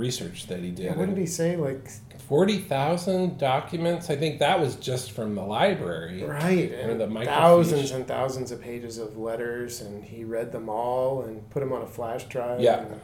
research 0.00 0.46
that 0.48 0.60
he 0.60 0.70
did. 0.70 0.86
Yeah, 0.86 0.96
what 0.96 1.08
did 1.08 1.18
he 1.18 1.26
say? 1.26 1.56
Like 1.56 1.88
forty 2.18 2.58
thousand 2.58 3.38
documents. 3.38 4.10
I 4.10 4.16
think 4.16 4.40
that 4.40 4.58
was 4.58 4.76
just 4.76 5.12
from 5.12 5.34
the 5.34 5.42
library, 5.42 6.24
right? 6.24 6.72
And 6.72 7.00
the 7.00 7.24
thousands 7.24 7.90
and 7.92 8.08
thousands 8.08 8.50
of 8.50 8.60
pages 8.60 8.98
of 8.98 9.16
letters, 9.16 9.80
and 9.80 10.02
he 10.02 10.24
read 10.24 10.50
them 10.50 10.68
all 10.68 11.22
and 11.22 11.48
put 11.50 11.60
them 11.60 11.72
on 11.72 11.82
a 11.82 11.86
flash 11.86 12.24
drive. 12.24 12.60
Yeah. 12.60 12.80
And, 12.80 13.00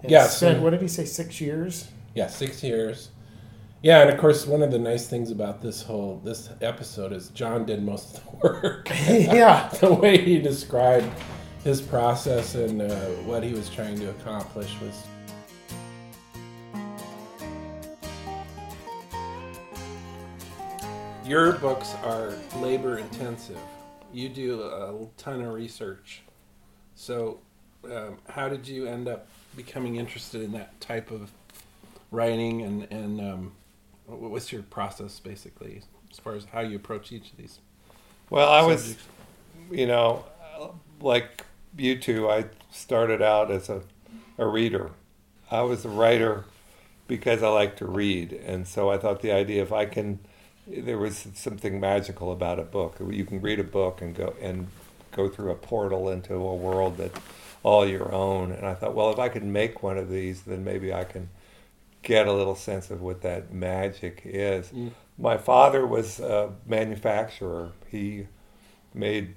and 0.00 0.10
yeah. 0.10 0.26
Spent, 0.26 0.56
so, 0.56 0.62
what 0.62 0.70
did 0.70 0.80
he 0.80 0.88
say? 0.88 1.04
Six 1.04 1.40
years. 1.40 1.88
Yeah, 2.14 2.26
six 2.26 2.62
years. 2.62 3.10
Yeah, 3.82 4.02
and 4.02 4.10
of 4.10 4.18
course, 4.18 4.46
one 4.46 4.62
of 4.62 4.70
the 4.70 4.78
nice 4.78 5.08
things 5.08 5.32
about 5.32 5.60
this 5.60 5.82
whole 5.82 6.20
this 6.24 6.50
episode 6.60 7.12
is 7.12 7.30
John 7.30 7.66
did 7.66 7.82
most 7.82 8.18
of 8.18 8.24
the 8.24 8.36
work. 8.48 8.88
yeah, 9.08 9.68
the 9.80 9.92
way 9.92 10.18
he 10.18 10.38
described 10.38 11.10
his 11.64 11.80
process 11.80 12.54
and 12.54 12.82
uh, 12.82 12.94
what 13.26 13.42
he 13.42 13.52
was 13.54 13.68
trying 13.68 13.98
to 13.98 14.10
accomplish 14.10 14.72
was 14.80 15.04
your 21.24 21.52
books 21.52 21.94
are 22.02 22.34
labor 22.56 22.98
intensive. 22.98 23.58
You 24.12 24.28
do 24.28 24.62
a 24.62 25.06
ton 25.16 25.40
of 25.40 25.54
research. 25.54 26.22
So, 26.94 27.38
um, 27.84 28.18
how 28.28 28.48
did 28.48 28.66
you 28.66 28.86
end 28.86 29.08
up 29.08 29.26
becoming 29.56 29.96
interested 29.96 30.42
in 30.42 30.52
that 30.52 30.80
type 30.80 31.10
of 31.10 31.30
writing, 32.10 32.62
and 32.62 32.86
and 32.90 33.20
um, 33.20 33.52
what's 34.06 34.52
your 34.52 34.62
process 34.62 35.20
basically 35.20 35.82
as 36.10 36.18
far 36.18 36.34
as 36.34 36.44
how 36.52 36.60
you 36.60 36.76
approach 36.76 37.12
each 37.12 37.30
of 37.30 37.36
these? 37.36 37.58
Well, 38.28 38.48
I 38.48 38.62
was, 38.62 38.96
you 39.70 39.86
know, 39.86 40.24
like 41.00 41.44
you 41.76 41.98
two, 41.98 42.30
I 42.30 42.46
started 42.70 43.22
out 43.22 43.50
as 43.50 43.68
a, 43.68 43.82
a 44.38 44.46
reader. 44.46 44.90
I 45.50 45.62
was 45.62 45.84
a 45.84 45.88
writer 45.88 46.44
because 47.08 47.42
I 47.42 47.48
like 47.48 47.76
to 47.76 47.86
read, 47.86 48.32
and 48.32 48.66
so 48.66 48.90
I 48.90 48.98
thought 48.98 49.22
the 49.22 49.32
idea 49.32 49.62
if 49.62 49.72
I 49.72 49.86
can 49.86 50.18
there 50.66 50.98
was 50.98 51.26
something 51.34 51.80
magical 51.80 52.32
about 52.32 52.58
a 52.58 52.64
book. 52.64 52.96
You 53.00 53.24
can 53.24 53.40
read 53.40 53.58
a 53.58 53.64
book 53.64 54.00
and 54.00 54.14
go 54.14 54.34
and 54.40 54.68
go 55.10 55.28
through 55.28 55.50
a 55.50 55.54
portal 55.54 56.08
into 56.08 56.34
a 56.34 56.54
world 56.54 56.96
that's 56.98 57.18
all 57.62 57.86
your 57.86 58.12
own. 58.12 58.52
And 58.52 58.66
I 58.66 58.74
thought, 58.74 58.94
well, 58.94 59.10
if 59.10 59.18
I 59.18 59.28
could 59.28 59.44
make 59.44 59.82
one 59.82 59.98
of 59.98 60.08
these, 60.08 60.42
then 60.42 60.64
maybe 60.64 60.92
I 60.92 61.04
can 61.04 61.28
get 62.02 62.26
a 62.26 62.32
little 62.32 62.56
sense 62.56 62.90
of 62.90 63.00
what 63.00 63.22
that 63.22 63.52
magic 63.52 64.22
is. 64.24 64.68
Mm. 64.68 64.92
My 65.18 65.36
father 65.36 65.86
was 65.86 66.18
a 66.20 66.52
manufacturer. 66.66 67.72
He 67.88 68.26
made 68.94 69.34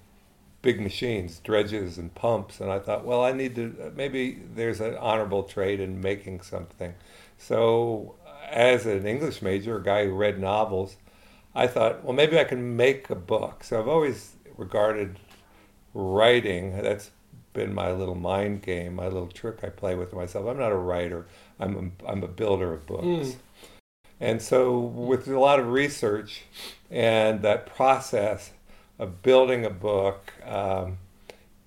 big 0.62 0.82
machines, 0.82 1.40
dredges 1.40 2.00
and 2.00 2.14
pumps, 2.16 2.60
and 2.60 2.72
I 2.72 2.80
thought, 2.80 3.06
well, 3.06 3.24
I 3.24 3.34
need 3.34 3.56
to 3.56 3.94
maybe 3.96 4.42
there's 4.56 4.82
an 4.82 4.96
honorable 4.96 5.44
trade 5.44 5.80
in 5.80 6.02
making 6.02 6.42
something. 6.42 6.96
So, 7.38 8.16
as 8.50 8.88
an 8.88 9.06
English 9.06 9.44
major, 9.44 9.78
a 9.78 9.84
guy 9.84 10.06
who 10.06 10.14
read 10.14 10.40
novels, 10.40 10.98
I 11.56 11.68
thought, 11.68 12.04
well, 12.04 12.14
maybe 12.14 12.38
I 12.38 12.44
can 12.44 12.76
make 12.76 13.10
a 13.10 13.16
book. 13.16 13.64
So 13.64 13.80
I've 13.80 13.88
always 13.88 14.34
regarded 14.58 15.18
writing, 15.94 16.82
that's 16.82 17.12
been 17.54 17.74
my 17.74 17.92
little 17.92 18.16
mind 18.16 18.62
game, 18.62 18.96
my 18.96 19.06
little 19.06 19.28
trick 19.28 19.64
I 19.64 19.70
play 19.70 19.96
with 19.96 20.14
myself. 20.14 20.46
I'm 20.48 20.60
not 20.60 20.72
a 20.72 20.78
writer, 20.78 21.26
I'm 21.60 21.94
a, 22.06 22.12
I'm 22.12 22.24
a 22.24 22.28
builder 22.28 22.74
of 22.74 22.86
books. 22.86 23.06
Mm. 23.06 23.36
And 24.20 24.42
so, 24.42 24.78
with 24.78 25.28
a 25.28 25.40
lot 25.40 25.60
of 25.60 25.68
research 25.68 26.44
and 26.90 27.42
that 27.42 27.66
process 27.66 28.52
of 28.98 29.22
building 29.22 29.66
a 29.66 29.70
book, 29.70 30.34
um, 30.46 30.98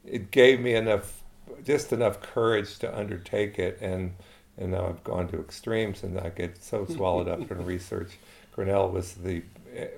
it 0.07 0.31
gave 0.31 0.61
me 0.61 0.75
enough, 0.75 1.23
just 1.65 1.93
enough 1.93 2.23
courage 2.23 2.79
to 2.79 2.97
undertake 2.97 3.59
it. 3.59 3.79
And, 3.81 4.15
and 4.59 4.73
now 4.73 4.89
I've 4.89 5.05
gone 5.05 5.29
to 5.29 5.41
extremes 5.41 6.03
and 6.03 6.19
I 6.19 6.31
get 6.31 6.63
so 6.63 6.85
swallowed 6.87 7.29
up 7.29 7.51
in 7.51 7.65
research. 7.65 8.19
Grinnell 8.53 8.91
was 8.91 9.15
the 9.15 9.43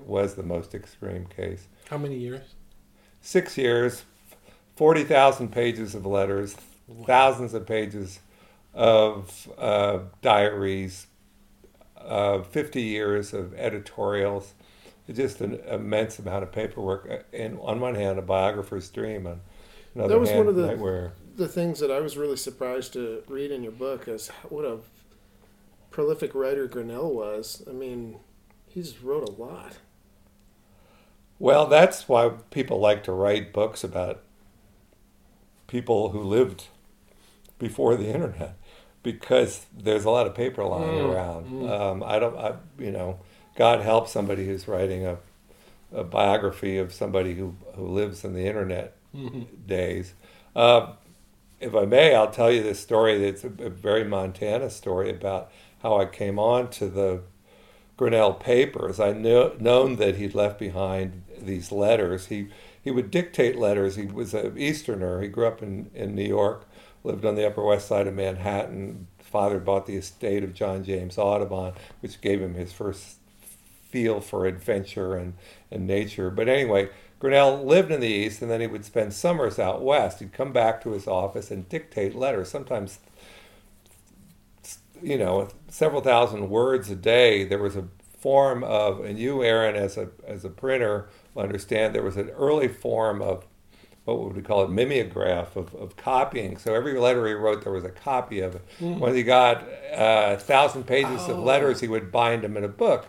was 0.04 0.34
the 0.34 0.42
most 0.42 0.74
extreme 0.74 1.26
case. 1.26 1.66
How 1.88 1.98
many 1.98 2.16
years? 2.16 2.42
Six 3.22 3.56
years, 3.56 4.04
40,000 4.76 5.50
pages 5.50 5.94
of 5.94 6.06
letters, 6.06 6.56
wow. 6.86 7.04
thousands 7.06 7.54
of 7.54 7.66
pages 7.66 8.20
of 8.74 9.48
uh, 9.58 10.00
diaries, 10.22 11.06
uh, 11.98 12.42
50 12.42 12.82
years 12.82 13.32
of 13.32 13.54
editorials, 13.54 14.54
just 15.12 15.40
an 15.40 15.54
immense 15.68 16.18
amount 16.18 16.42
of 16.42 16.52
paperwork. 16.52 17.08
Uh, 17.10 17.36
and 17.36 17.58
on 17.60 17.80
one 17.80 17.94
hand, 17.94 18.18
a 18.18 18.22
biographer's 18.22 18.88
dream, 18.90 19.26
on 19.26 19.40
another 19.94 20.14
that 20.14 20.20
was 20.20 20.30
hand, 20.30 20.38
one 20.38 20.48
of 20.48 20.56
the, 20.56 20.66
nightmare. 20.66 21.12
The 21.36 21.48
things 21.48 21.80
that 21.80 21.90
I 21.90 22.00
was 22.00 22.16
really 22.16 22.36
surprised 22.36 22.92
to 22.94 23.22
read 23.28 23.50
in 23.50 23.62
your 23.62 23.72
book 23.72 24.08
is 24.08 24.28
what 24.48 24.64
a 24.64 24.78
prolific 25.90 26.34
writer 26.34 26.66
Grinnell 26.66 27.12
was. 27.12 27.62
I 27.68 27.72
mean, 27.72 28.16
he's 28.66 29.02
wrote 29.02 29.28
a 29.28 29.32
lot. 29.32 29.78
Well, 31.38 31.66
that's 31.66 32.08
why 32.08 32.30
people 32.50 32.78
like 32.80 33.02
to 33.04 33.12
write 33.12 33.52
books 33.52 33.82
about 33.82 34.22
people 35.66 36.10
who 36.10 36.20
lived 36.20 36.66
before 37.58 37.96
the 37.96 38.12
internet, 38.12 38.58
because 39.02 39.66
there's 39.76 40.04
a 40.04 40.10
lot 40.10 40.26
of 40.26 40.34
paper 40.34 40.64
lying 40.64 40.98
mm, 40.98 41.12
around. 41.12 41.46
Mm. 41.46 41.70
Um, 41.70 42.02
I 42.02 42.18
don't, 42.18 42.36
I, 42.36 42.54
you 42.78 42.90
know, 42.90 43.20
God 43.56 43.80
help 43.80 44.08
somebody 44.08 44.46
who's 44.46 44.68
writing 44.68 45.06
a, 45.06 45.18
a 45.92 46.04
biography 46.04 46.76
of 46.76 46.92
somebody 46.92 47.34
who, 47.34 47.56
who 47.74 47.86
lives 47.86 48.24
in 48.24 48.34
the 48.34 48.46
internet 48.46 48.96
mm-hmm. 49.14 49.42
days. 49.66 50.14
Uh, 50.54 50.92
if 51.60 51.74
I 51.74 51.84
may, 51.84 52.14
I'll 52.14 52.30
tell 52.30 52.50
you 52.50 52.62
this 52.62 52.80
story 52.80 53.22
It's 53.24 53.44
a, 53.44 53.48
very 53.48 54.04
Montana 54.04 54.70
story 54.70 55.10
about 55.10 55.50
how 55.82 55.98
I 55.98 56.06
came 56.06 56.38
on 56.38 56.70
to 56.70 56.88
the 56.88 57.20
Grinnell 57.96 58.32
papers. 58.32 58.98
I 58.98 59.12
knew 59.12 59.52
known 59.60 59.96
that 59.96 60.16
he'd 60.16 60.34
left 60.34 60.58
behind 60.58 61.22
these 61.38 61.70
letters. 61.70 62.26
He 62.26 62.48
he 62.82 62.90
would 62.90 63.10
dictate 63.10 63.58
letters. 63.58 63.96
He 63.96 64.06
was 64.06 64.32
an 64.32 64.56
Easterner. 64.56 65.20
He 65.20 65.28
grew 65.28 65.46
up 65.46 65.62
in, 65.62 65.90
in 65.94 66.14
New 66.14 66.26
York, 66.26 66.66
lived 67.04 67.26
on 67.26 67.34
the 67.34 67.46
Upper 67.46 67.62
West 67.62 67.88
Side 67.88 68.06
of 68.06 68.14
Manhattan. 68.14 69.06
Father 69.18 69.58
bought 69.58 69.86
the 69.86 69.96
estate 69.96 70.42
of 70.42 70.54
John 70.54 70.82
James 70.82 71.18
Audubon, 71.18 71.74
which 72.00 72.22
gave 72.22 72.40
him 72.40 72.54
his 72.54 72.72
first 72.72 73.16
feel 73.90 74.20
for 74.20 74.46
adventure 74.46 75.14
and, 75.14 75.34
and 75.70 75.86
nature. 75.86 76.30
But 76.30 76.48
anyway, 76.48 76.88
Grinnell 77.20 77.64
lived 77.64 77.92
in 77.92 78.00
the 78.00 78.08
East, 78.08 78.42
and 78.42 78.50
then 78.50 78.60
he 78.60 78.66
would 78.66 78.84
spend 78.84 79.12
summers 79.12 79.58
out 79.58 79.82
West. 79.82 80.18
He'd 80.18 80.32
come 80.32 80.52
back 80.52 80.82
to 80.82 80.90
his 80.92 81.06
office 81.06 81.50
and 81.52 81.68
dictate 81.68 82.14
letters, 82.16 82.48
sometimes 82.50 82.98
you 85.02 85.16
know, 85.16 85.48
several 85.68 86.00
thousand 86.02 86.50
words 86.50 86.90
a 86.90 86.96
day, 86.96 87.44
there 87.44 87.58
was 87.58 87.76
a 87.76 87.84
form 88.18 88.62
of, 88.62 89.02
and 89.02 89.18
you, 89.18 89.42
Aaron, 89.42 89.74
as 89.74 89.96
a 89.96 90.10
as 90.26 90.44
a 90.44 90.50
printer, 90.50 91.08
will 91.34 91.42
understand 91.42 91.94
there 91.94 92.02
was 92.02 92.16
an 92.18 92.28
early 92.30 92.68
form 92.68 93.22
of 93.22 93.46
what 94.04 94.18
would 94.18 94.36
we 94.36 94.42
call 94.42 94.62
it, 94.64 94.70
mimeograph 94.70 95.56
of, 95.56 95.74
of 95.74 95.96
copying. 95.96 96.56
So 96.58 96.74
every 96.74 96.98
letter 96.98 97.26
he 97.26 97.32
wrote, 97.34 97.62
there 97.62 97.72
was 97.72 97.84
a 97.84 97.90
copy 97.90 98.40
of 98.40 98.56
it. 98.56 98.62
When 98.80 99.14
he 99.14 99.22
got 99.22 99.62
uh, 99.62 100.34
a 100.34 100.36
thousand 100.36 100.84
pages 100.84 101.28
of 101.28 101.38
Oh. 101.38 101.42
letters, 101.42 101.80
he 101.80 101.88
would 101.88 102.10
bind 102.10 102.42
them 102.42 102.56
in 102.56 102.64
a 102.64 102.68
book. 102.68 103.06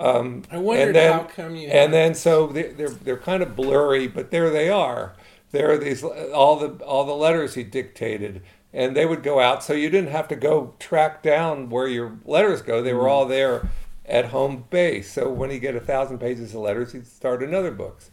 Um, 0.00 0.42
I 0.50 0.56
wondered 0.58 0.94
then- 0.94 1.12
how 1.12 1.24
come 1.24 1.54
you. 1.56 1.68
and 1.68 1.92
then 1.92 2.14
so 2.14 2.46
they- 2.46 2.72
they're 2.72 2.88
they're 2.88 3.16
kind 3.18 3.42
of 3.42 3.54
blurry, 3.54 4.06
but 4.08 4.30
there 4.30 4.48
they 4.50 4.68
are. 4.70 5.14
There 5.52 5.70
are 5.72 5.78
these 5.78 6.02
all 6.02 6.56
the 6.56 6.82
all 6.84 7.04
the 7.04 7.14
letters 7.14 7.54
he 7.54 7.62
dictated, 7.64 8.40
and 8.72 8.96
they 8.96 9.04
would 9.04 9.22
go 9.22 9.40
out. 9.40 9.62
So 9.62 9.72
you 9.74 9.90
didn't 9.90 10.10
have 10.10 10.26
to 10.28 10.36
go 10.36 10.74
track 10.78 11.22
down 11.22 11.68
where 11.70 11.86
your 11.88 12.18
letters 12.24 12.62
go. 12.62 12.82
They 12.82 12.94
were 12.94 13.08
all 13.08 13.26
there 13.26 13.68
at 14.06 14.26
home 14.26 14.64
base. 14.70 15.12
So 15.12 15.28
when 15.28 15.50
he 15.50 15.58
get 15.58 15.76
a 15.76 15.80
thousand 15.80 16.18
pages 16.18 16.54
of 16.54 16.60
letters, 16.62 16.92
he'd 16.92 17.06
start 17.06 17.42
another 17.42 17.70
books. 17.70 18.10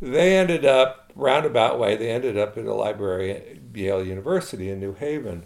They 0.00 0.36
ended 0.36 0.64
up 0.64 1.12
roundabout 1.14 1.78
way. 1.78 1.96
They 1.96 2.10
ended 2.10 2.36
up 2.38 2.56
in 2.56 2.66
a 2.66 2.74
library 2.74 3.30
at 3.32 3.46
Yale 3.74 4.04
University 4.04 4.70
in 4.70 4.80
New 4.80 4.94
Haven. 4.94 5.44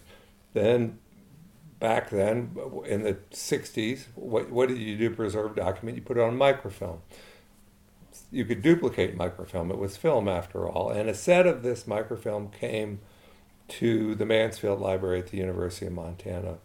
Then 0.52 0.99
back 1.82 2.10
then 2.10 2.56
in 2.86 3.02
the 3.02 3.14
60s 3.32 4.04
what, 4.14 4.48
what 4.50 4.68
did 4.68 4.78
you 4.78 4.96
do? 4.96 5.08
To 5.08 5.16
preserve 5.16 5.56
document 5.56 5.96
you 5.96 6.02
put 6.02 6.16
it 6.16 6.22
on 6.22 6.38
microfilm. 6.38 7.00
You 8.30 8.44
could 8.44 8.62
duplicate 8.62 9.16
microfilm 9.16 9.72
it 9.72 9.78
was 9.78 9.96
film 9.96 10.28
after 10.28 10.68
all 10.68 10.90
and 10.90 11.10
a 11.10 11.14
set 11.14 11.44
of 11.44 11.64
this 11.64 11.88
microfilm 11.88 12.50
came 12.50 13.00
to 13.66 14.14
the 14.14 14.24
mansfield 14.24 14.80
library 14.80 15.18
at 15.18 15.26
the 15.26 15.38
university 15.38 15.86
of 15.86 15.92
montana 15.92 16.58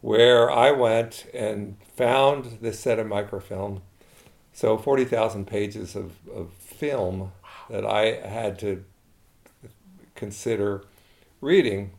where 0.00 0.50
i 0.50 0.70
went 0.70 1.26
and 1.34 1.76
found 1.94 2.60
this 2.62 2.80
set 2.80 2.98
of 2.98 3.06
microfilm. 3.06 3.82
So 4.54 4.78
40000 4.78 5.46
pages 5.46 5.94
of, 5.94 6.12
of 6.34 6.50
film 6.54 7.32
that 7.68 7.84
i 7.84 8.26
had 8.26 8.58
to 8.60 8.86
consider 10.14 10.86
reading 11.42 11.90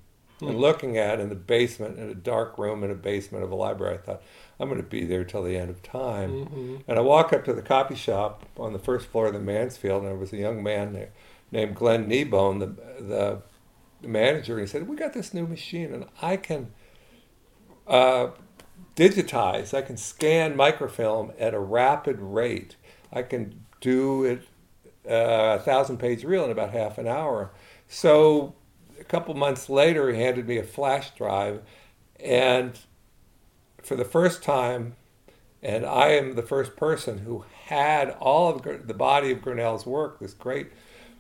and 0.50 0.60
looking 0.60 0.98
at 0.98 1.20
in 1.20 1.30
the 1.30 1.36
basement 1.36 2.00
in 2.00 2.10
a 2.10 2.16
dark 2.16 2.58
room 2.58 2.84
in 2.84 2.92
a 2.92 2.96
basement 2.96 3.44
of 3.44 3.52
a 3.52 3.56
library. 3.56 3.96
I 3.96 3.98
thought 3.98 4.24
I'm 4.60 4.70
going 4.70 4.82
to 4.82 4.88
be 4.88 5.06
there 5.06 5.24
till 5.24 5.44
the 5.44 5.58
end 5.58 5.70
of 5.70 5.82
time. 5.84 6.84
And 6.88 6.98
I 6.98 7.02
walk 7.02 7.34
up 7.34 7.46
to 7.46 7.54
the 7.54 7.62
copy 7.62 7.96
shop 7.96 8.46
on 8.58 8.74
the 8.74 8.80
first 8.80 9.08
floor 9.08 9.28
of 9.28 9.34
the 9.34 9.40
Mansfield, 9.40 10.02
and 10.02 10.12
there 10.12 10.18
was 10.18 10.34
a 10.34 10.38
young 10.38 10.62
man 10.64 10.94
there 10.94 11.10
named 11.52 11.76
Glenn 11.76 12.08
Kneebone, 12.10 12.60
the 12.60 13.02
the 13.04 14.08
manager. 14.08 14.54
And 14.54 14.62
he 14.62 14.68
said, 14.68 14.88
"We 14.88 14.96
got 14.96 15.14
this 15.14 15.34
new 15.34 15.48
machine, 15.48 15.94
and 15.94 16.06
I 16.22 16.38
can." 16.38 16.72
Uh, 17.88 18.30
digitize. 18.96 19.74
I 19.74 19.82
can 19.82 19.98
scan 19.98 20.56
microfilm 20.56 21.32
at 21.40 21.54
a 21.54 21.60
rapid 21.60 22.20
rate. 22.20 22.76
I 23.12 23.24
can 23.24 23.66
do 23.80 24.24
it 24.24 24.42
uh, 25.10 25.58
a 25.58 25.60
thousand 25.60 25.98
page 25.98 26.24
reel 26.24 26.46
in 26.46 26.52
about 26.52 26.72
half 26.72 26.98
an 26.98 27.08
hour. 27.08 27.52
So 27.88 28.54
a 29.02 29.04
couple 29.04 29.34
months 29.34 29.68
later, 29.68 30.14
he 30.14 30.22
handed 30.22 30.48
me 30.48 30.58
a 30.58 30.64
flash 30.64 31.12
drive, 31.16 31.62
and 32.20 32.80
for 33.82 33.96
the 33.96 34.06
first 34.06 34.44
time, 34.44 34.96
and 35.62 35.86
I 35.86 36.10
am 36.10 36.36
the 36.36 36.44
first 36.44 36.76
person 36.76 37.20
who 37.20 37.44
had 37.66 38.12
all 38.20 38.50
of 38.50 38.88
the 38.88 38.94
body 38.94 39.32
of 39.32 39.42
Grinnell's 39.42 39.86
work, 39.86 40.20
this 40.20 40.34
great 40.34 40.68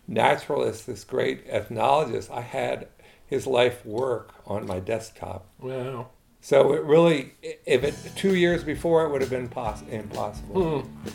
naturalist, 0.07 0.85
this 0.85 1.03
great 1.03 1.47
ethnologist, 1.47 2.29
I 2.31 2.41
had 2.41 2.87
his 3.25 3.47
life 3.47 3.85
work 3.85 4.33
on 4.45 4.67
my 4.67 4.79
desktop. 4.79 5.47
wow. 5.59 6.09
So 6.43 6.73
it 6.73 6.83
really, 6.83 7.33
if 7.43 7.83
it 7.83 7.95
two 8.15 8.33
years 8.33 8.63
before, 8.63 9.05
it 9.05 9.11
would 9.11 9.21
have 9.21 9.29
been 9.29 9.47
poss- 9.47 9.83
impossible. 9.83 10.81
Hmm. 10.81 11.09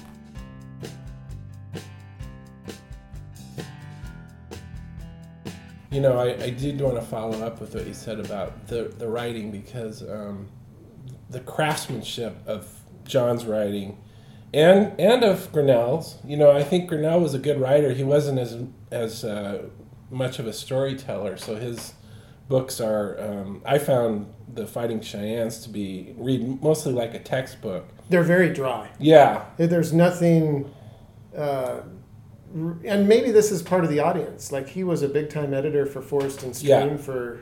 You 5.97 6.03
know, 6.03 6.19
I, 6.19 6.35
I 6.43 6.51
did 6.51 6.79
want 6.79 6.97
to 6.97 7.01
follow 7.01 7.43
up 7.43 7.59
with 7.59 7.75
what 7.75 7.87
you 7.87 7.95
said 7.95 8.21
about 8.21 8.67
the, 8.67 8.93
the 8.99 9.09
writing 9.09 9.51
because 9.51 10.03
um, 10.03 10.51
the 11.31 11.41
craftsmanship 11.41 12.37
of 12.47 12.69
John's 13.07 13.47
writing 13.47 13.97
and 14.53 14.93
and 15.01 15.25
of 15.25 15.51
Grinnell's. 15.53 16.19
You 16.23 16.37
know, 16.37 16.51
I 16.51 16.65
think 16.65 16.91
Grinnell 16.91 17.21
was 17.21 17.33
a 17.33 17.39
good 17.39 17.59
writer. 17.59 17.95
He 17.95 18.05
wasn't 18.05 18.39
as 18.39 18.59
as 18.91 19.25
uh, 19.25 19.71
much 20.11 20.39
of 20.39 20.47
a 20.47 20.53
storyteller, 20.53 21.39
so 21.39 21.57
his 21.57 21.95
books 22.47 22.79
are. 22.79 23.19
Um, 23.19 23.63
I 23.65 23.79
found 23.79 24.31
the 24.53 24.67
Fighting 24.67 25.01
Cheyennes 25.01 25.61
to 25.61 25.71
be 25.71 26.13
read 26.19 26.61
mostly 26.63 26.93
like 26.93 27.15
a 27.15 27.21
textbook. 27.21 27.89
They're 28.11 28.23
very 28.23 28.53
dry. 28.53 28.91
Yeah, 28.99 29.47
There's 29.57 29.95
nothing, 29.95 30.71
uh, 31.35 31.81
and 32.85 33.07
maybe 33.09 33.31
this 33.31 33.51
is 33.53 33.63
part 33.63 33.85
of 33.85 33.91
the 33.91 34.01
audience. 34.01 34.51
Like 34.53 34.69
he 34.69 34.83
was 34.85 35.03
a 35.03 35.09
big 35.09 35.29
time 35.31 35.53
editor 35.53 35.85
for 35.87 36.01
Forest 36.01 36.43
and 36.43 36.55
Stream 36.57 36.71
Yeah. 36.91 36.97
for 36.97 37.41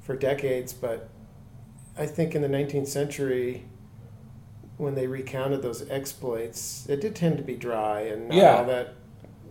for 0.00 0.14
decades, 0.16 0.72
but 0.72 1.08
I 1.98 2.06
think 2.06 2.34
in 2.36 2.42
the 2.42 2.48
19th 2.48 2.86
century, 2.86 3.64
when 4.76 4.94
they 4.94 5.06
recounted 5.08 5.62
those 5.62 5.88
exploits, 5.90 6.86
it 6.88 7.00
did 7.00 7.16
tend 7.16 7.38
to 7.38 7.42
be 7.42 7.56
dry 7.56 8.02
and 8.02 8.28
not 8.28 8.36
Yeah. 8.36 8.56
all 8.58 8.64
that 8.66 8.94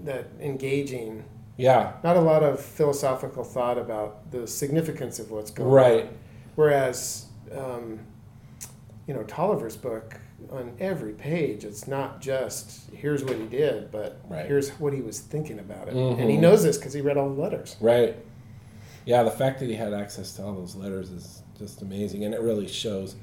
that 0.03 0.27
engaging. 0.39 1.23
yeah, 1.57 1.93
Not 2.03 2.15
a 2.17 2.21
lot 2.21 2.43
of 2.43 2.59
philosophical 2.59 3.43
thought 3.43 3.77
about 3.77 4.29
the 4.31 4.45
significance 4.45 5.19
of 5.19 5.31
what's 5.31 5.49
going 5.51 5.69
on. 5.69 5.73
right. 5.75 6.09
Whereas, 6.55 7.25
um, 7.57 7.99
you 9.07 9.13
know, 9.13 9.23
Tolliver's 9.23 9.77
book 9.77 10.19
on 10.51 10.73
every 10.79 11.13
page, 11.13 11.63
it's 11.63 11.87
not 11.87 12.21
just 12.21 12.89
here's 12.91 13.23
what 13.23 13.37
he 13.37 13.45
did, 13.45 13.91
but 13.91 14.19
Right. 14.29 14.45
here's 14.45 14.69
what 14.71 14.93
he 14.93 15.01
was 15.01 15.19
thinking 15.19 15.59
about 15.59 15.87
it, 15.87 15.93
Mhm. 15.95 16.19
and 16.19 16.29
he 16.29 16.37
knows 16.37 16.63
this 16.63 16.77
because 16.77 16.93
he 16.93 17.01
read 17.01 17.17
all 17.17 17.33
the 17.33 17.41
letters. 17.41 17.75
Right. 17.79 18.15
Yeah, 19.05 19.23
the 19.23 19.31
fact 19.31 19.59
that 19.59 19.67
he 19.69 19.75
had 19.75 19.93
access 19.93 20.31
to 20.33 20.43
all 20.43 20.53
those 20.53 20.75
letters 20.75 21.11
is 21.11 21.41
just 21.57 21.81
amazing, 21.81 22.23
and 22.25 22.33
it 22.33 22.41
really 22.41 22.67
shows. 22.67 23.15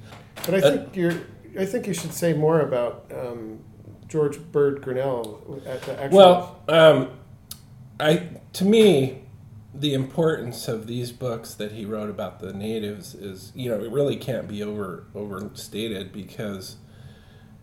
But 0.47 0.55
I 0.55 0.59
Uh, 0.59 0.71
think 0.71 0.97
you're, 0.97 1.15
I 1.59 1.65
think 1.65 1.87
you 1.87 1.95
should 1.95 2.13
say 2.13 2.33
more 2.33 2.61
about 2.61 3.11
um, 3.15 3.59
George 4.09 4.39
Bird 4.53 4.83
Grinnell 4.83 5.61
at 5.67 5.83
the 5.83 6.01
actual. 6.01 6.17
Well, 6.19 6.59
um, 6.69 7.09
I 7.99 8.29
to 8.55 8.65
me, 8.65 9.19
the 9.75 9.95
importance 9.95 10.69
of 10.69 10.87
these 10.87 11.13
books 11.13 11.55
that 11.55 11.73
he 11.73 11.85
wrote 11.87 12.11
about 12.11 12.41
the 12.41 12.53
natives 12.53 13.15
is, 13.15 13.53
you 13.55 13.71
know, 13.71 13.83
it 13.83 13.91
really 13.91 14.17
can't 14.17 14.47
be 14.47 14.63
over 14.63 15.05
overstated 15.15 16.13
because, 16.13 16.77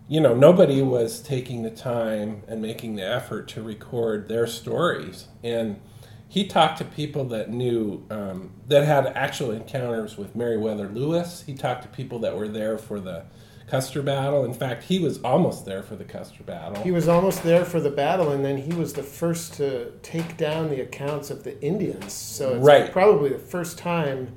you 0.10 0.20
know, 0.20 0.34
nobody 0.34 0.82
was 0.82 1.22
taking 1.22 1.62
the 1.64 1.70
time 1.70 2.42
and 2.48 2.62
making 2.62 2.96
the 2.96 3.08
effort 3.08 3.48
to 3.50 3.62
record 3.62 4.28
their 4.28 4.48
stories, 4.48 5.28
and 5.44 5.80
he 6.28 6.46
talked 6.48 6.78
to 6.80 6.86
people 6.86 7.24
that 7.26 7.50
knew 7.50 8.06
um, 8.12 8.52
that 8.68 8.84
had 8.86 9.06
actual 9.08 9.52
encounters 9.52 10.18
with 10.18 10.36
Meriwether 10.36 10.88
Lewis. 10.88 11.44
He 11.46 11.54
talked 11.56 11.84
to 11.84 11.88
people 11.90 12.20
that 12.20 12.36
were 12.38 12.48
there 12.48 12.78
for 12.78 13.00
the 13.00 13.26
Custer 13.68 14.02
battle. 14.02 14.46
In 14.46 14.54
fact, 14.54 14.84
he 14.84 14.98
was 15.00 15.20
almost 15.24 15.66
there 15.66 15.84
for 15.84 15.96
the 15.96 16.04
Custer 16.04 16.42
battle. 16.44 16.84
he 16.84 16.92
was 16.92 17.08
almost 17.08 17.44
there 17.44 17.64
for 17.66 17.80
the 17.80 17.90
battle, 17.92 18.32
and 18.32 18.44
then 18.44 18.58
he 18.58 18.74
was 18.74 18.94
the 18.94 19.04
first 19.04 19.54
to 19.56 19.92
take 20.02 20.38
down 20.38 20.70
the 20.70 20.82
accounts 20.82 21.30
of 21.30 21.44
the 21.44 21.60
Indians. 21.64 22.14
So 22.14 22.56
it's 22.56 22.66
Right. 22.66 22.92
probably 22.92 23.30
the 23.30 23.38
first 23.40 23.78
time, 23.78 24.34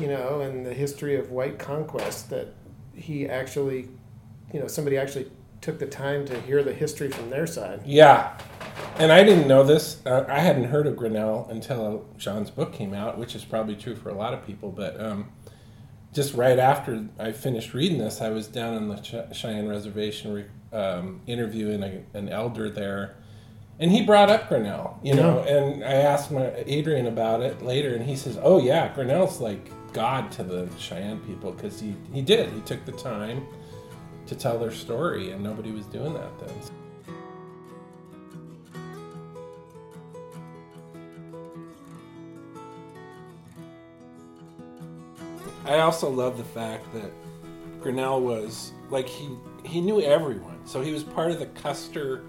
you 0.00 0.06
know, 0.06 0.40
in 0.40 0.62
the 0.64 0.74
history 0.74 1.16
of 1.16 1.30
white 1.32 1.58
conquest 1.58 2.30
that 2.30 2.54
he 2.94 3.28
actually, 3.28 3.88
you 4.52 4.60
know, 4.60 4.66
somebody 4.66 4.96
actually 4.96 5.30
took 5.60 5.78
the 5.78 5.86
time 5.86 6.24
to 6.26 6.40
hear 6.42 6.62
the 6.62 6.72
history 6.72 7.10
from 7.10 7.30
their 7.30 7.46
side. 7.46 7.82
Yeah, 7.84 8.38
and 8.96 9.12
I 9.12 9.22
didn't 9.22 9.46
know 9.46 9.62
this. 9.62 10.04
Uh, 10.04 10.24
I 10.28 10.40
hadn't 10.40 10.64
heard 10.64 10.86
of 10.86 10.96
Grinnell 10.96 11.46
until 11.50 12.06
John's 12.16 12.50
book 12.50 12.72
came 12.72 12.94
out, 12.94 13.18
which 13.18 13.34
is 13.34 13.44
probably 13.44 13.76
true 13.76 13.94
for 13.94 14.08
a 14.08 14.14
lot 14.14 14.34
of 14.34 14.46
people. 14.46 14.70
But 14.70 15.00
um, 15.00 15.30
just 16.12 16.34
right 16.34 16.58
after 16.58 17.06
I 17.18 17.32
finished 17.32 17.74
reading 17.74 17.98
this, 17.98 18.20
I 18.20 18.30
was 18.30 18.46
down 18.46 18.74
on 18.74 18.88
the 18.88 18.96
Ch- 18.96 19.36
Cheyenne 19.36 19.68
Reservation 19.68 20.32
re- 20.32 20.78
um, 20.78 21.20
interviewing 21.26 21.82
a, 21.82 22.02
an 22.14 22.28
elder 22.28 22.70
there, 22.70 23.16
and 23.78 23.90
he 23.90 24.02
brought 24.02 24.30
up 24.30 24.48
Grinnell. 24.48 24.98
You 25.02 25.14
know, 25.14 25.40
and 25.40 25.84
I 25.84 25.92
asked 25.92 26.30
my 26.30 26.52
Adrian 26.66 27.06
about 27.06 27.42
it 27.42 27.62
later, 27.62 27.94
and 27.94 28.04
he 28.04 28.16
says, 28.16 28.38
"Oh 28.42 28.60
yeah, 28.60 28.92
Grinnell's 28.94 29.40
like 29.40 29.70
God 29.92 30.30
to 30.32 30.42
the 30.42 30.68
Cheyenne 30.78 31.20
people 31.20 31.52
because 31.52 31.80
he 31.80 31.94
he 32.12 32.22
did. 32.22 32.50
He 32.52 32.60
took 32.62 32.84
the 32.86 32.92
time." 32.92 33.46
To 34.30 34.36
tell 34.36 34.60
their 34.60 34.70
story, 34.70 35.32
and 35.32 35.42
nobody 35.42 35.72
was 35.72 35.86
doing 35.86 36.14
that 36.14 36.30
then. 36.38 36.54
I 45.64 45.80
also 45.80 46.08
love 46.10 46.36
the 46.38 46.44
fact 46.44 46.84
that 46.94 47.10
Grinnell 47.80 48.20
was 48.20 48.72
like 48.90 49.06
he 49.08 49.28
he 49.64 49.80
knew 49.80 50.00
everyone, 50.00 50.58
so 50.66 50.80
he 50.80 50.92
was 50.92 51.02
part 51.02 51.30
of 51.30 51.38
the 51.38 51.46
Custer. 51.46 52.22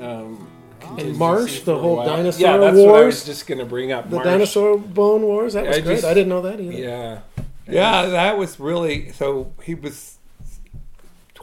Um, 0.00 0.46
contingency 0.80 1.18
Marsh, 1.18 1.60
the 1.62 1.78
whole 1.78 1.96
while. 1.96 2.06
dinosaur 2.06 2.40
Yeah, 2.46 2.56
that's 2.58 2.76
what 2.76 2.82
I 2.88 2.92
was 2.92 3.14
wars? 3.14 3.24
just 3.24 3.46
going 3.46 3.58
to 3.58 3.64
bring 3.64 3.92
up. 3.92 4.10
The 4.10 4.16
Marsh. 4.16 4.26
dinosaur 4.26 4.78
bone 4.78 5.22
wars. 5.22 5.54
That 5.54 5.66
was 5.66 5.78
I 5.78 5.80
great. 5.80 5.94
just- 5.94 6.04
I 6.04 6.12
didn't 6.12 6.28
know 6.28 6.42
that 6.42 6.60
either. 6.60 6.72
Yeah, 6.72 7.20
Yeah, 7.66 8.06
that 8.06 8.36
was 8.36 8.60
really 8.60 9.10
so. 9.12 9.52
He 9.62 9.74
was 9.74 10.15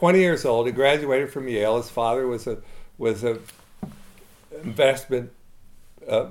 20 0.04 0.18
years 0.18 0.44
old. 0.44 0.66
He 0.66 0.72
graduated 0.74 1.32
from 1.32 1.48
Yale. 1.48 1.78
His 1.78 1.88
father 1.88 2.26
was 2.26 2.46
a 2.46 2.58
was 2.98 3.24
a 3.24 3.38
investment 4.62 5.32
uh, 6.06 6.26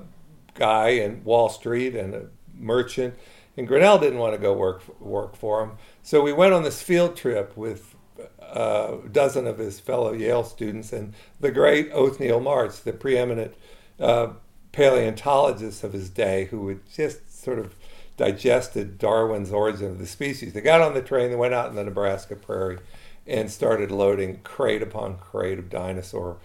guy 0.54 0.90
in 0.90 1.24
Wall 1.24 1.48
Street 1.48 1.96
and 1.96 2.14
a 2.14 2.26
merchant, 2.56 3.14
and 3.56 3.66
Grinnell 3.66 3.98
didn't 3.98 4.20
want 4.20 4.32
to 4.32 4.38
go 4.38 4.52
work 4.52 5.00
work 5.00 5.34
for 5.34 5.64
him. 5.64 5.72
So 6.04 6.22
we 6.22 6.32
went 6.32 6.52
on 6.52 6.62
this 6.62 6.82
field 6.82 7.16
trip 7.16 7.56
with 7.56 7.96
uh, 8.40 8.98
a 9.04 9.08
dozen 9.08 9.48
of 9.48 9.58
his 9.58 9.80
fellow 9.80 10.12
Yale 10.12 10.44
students 10.44 10.92
and 10.92 11.12
the 11.40 11.50
great 11.50 11.90
Othniel 11.90 12.38
Marsh, 12.38 12.76
the 12.76 12.92
preeminent 12.92 13.54
uh, 13.98 14.34
paleontologist 14.70 15.82
of 15.82 15.92
his 15.92 16.10
day, 16.10 16.44
who 16.44 16.68
had 16.68 16.78
just 16.92 17.42
sort 17.42 17.58
of 17.58 17.74
digested 18.16 18.98
Darwin's 18.98 19.50
Origin 19.50 19.86
of 19.86 19.98
the 19.98 20.06
Species. 20.06 20.52
They 20.52 20.60
got 20.60 20.80
on 20.80 20.94
the 20.94 21.02
train, 21.02 21.30
they 21.30 21.36
went 21.36 21.54
out 21.54 21.70
in 21.70 21.74
the 21.74 21.82
Nebraska 21.82 22.36
prairie, 22.36 22.78
and 23.26 23.50
started 23.50 23.90
loading 23.90 24.40
crate 24.42 24.82
upon 24.82 25.16
crate 25.16 25.58
of 25.58 25.70
dinosaur 25.70 26.38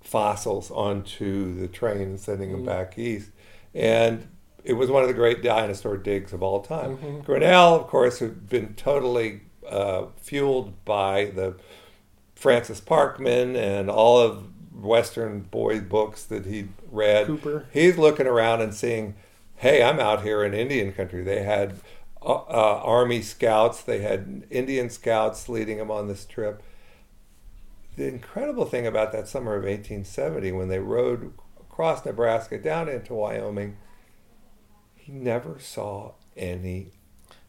fossils 0.00 0.70
onto 0.70 1.58
the 1.58 1.68
train 1.68 2.02
and 2.02 2.20
sending 2.20 2.52
them 2.52 2.64
back 2.64 2.98
east. 2.98 3.30
And 3.74 4.28
it 4.64 4.74
was 4.74 4.90
one 4.90 5.02
of 5.02 5.08
the 5.08 5.14
great 5.14 5.42
dinosaur 5.42 5.96
digs 5.96 6.32
of 6.32 6.42
all 6.42 6.60
time. 6.60 6.98
Mhm. 6.98 7.24
Grinnell, 7.24 7.74
of 7.74 7.86
course, 7.86 8.18
had 8.20 8.48
been 8.48 8.74
totally 8.74 9.40
uh, 9.68 10.06
fueled 10.16 10.84
by 10.84 11.26
the 11.34 11.56
Francis 12.36 12.80
Parkman 12.80 13.56
and 13.56 13.90
all 13.90 14.18
of 14.18 14.44
Western 14.72 15.40
boy 15.40 15.80
books 15.80 16.22
that 16.24 16.46
he'd 16.46 16.68
read. 16.92 17.26
Cooper. 17.26 17.66
He's 17.72 17.98
looking 17.98 18.26
around 18.26 18.60
and 18.60 18.72
seeing, 18.74 19.14
hey, 19.56 19.82
I'm 19.82 19.98
out 19.98 20.22
here 20.22 20.44
in 20.44 20.54
Indian 20.54 20.92
country. 20.92 21.22
They 21.24 21.42
had 21.42 21.80
uh, 22.26 22.44
uh, 22.48 22.80
army 22.82 23.22
scouts, 23.22 23.82
they 23.82 24.00
had 24.00 24.44
Indian 24.50 24.90
scouts 24.90 25.48
leading 25.48 25.78
them 25.78 25.90
on 25.90 26.08
this 26.08 26.24
trip. 26.24 26.62
The 27.96 28.08
incredible 28.08 28.66
thing 28.66 28.86
about 28.86 29.12
that 29.12 29.28
summer 29.28 29.54
of 29.54 29.62
1870, 29.62 30.52
when 30.52 30.68
they 30.68 30.80
rode 30.80 31.32
across 31.58 32.04
Nebraska 32.04 32.58
down 32.58 32.88
into 32.88 33.14
Wyoming, 33.14 33.76
he 34.94 35.12
never 35.12 35.58
saw 35.60 36.14
any 36.36 36.90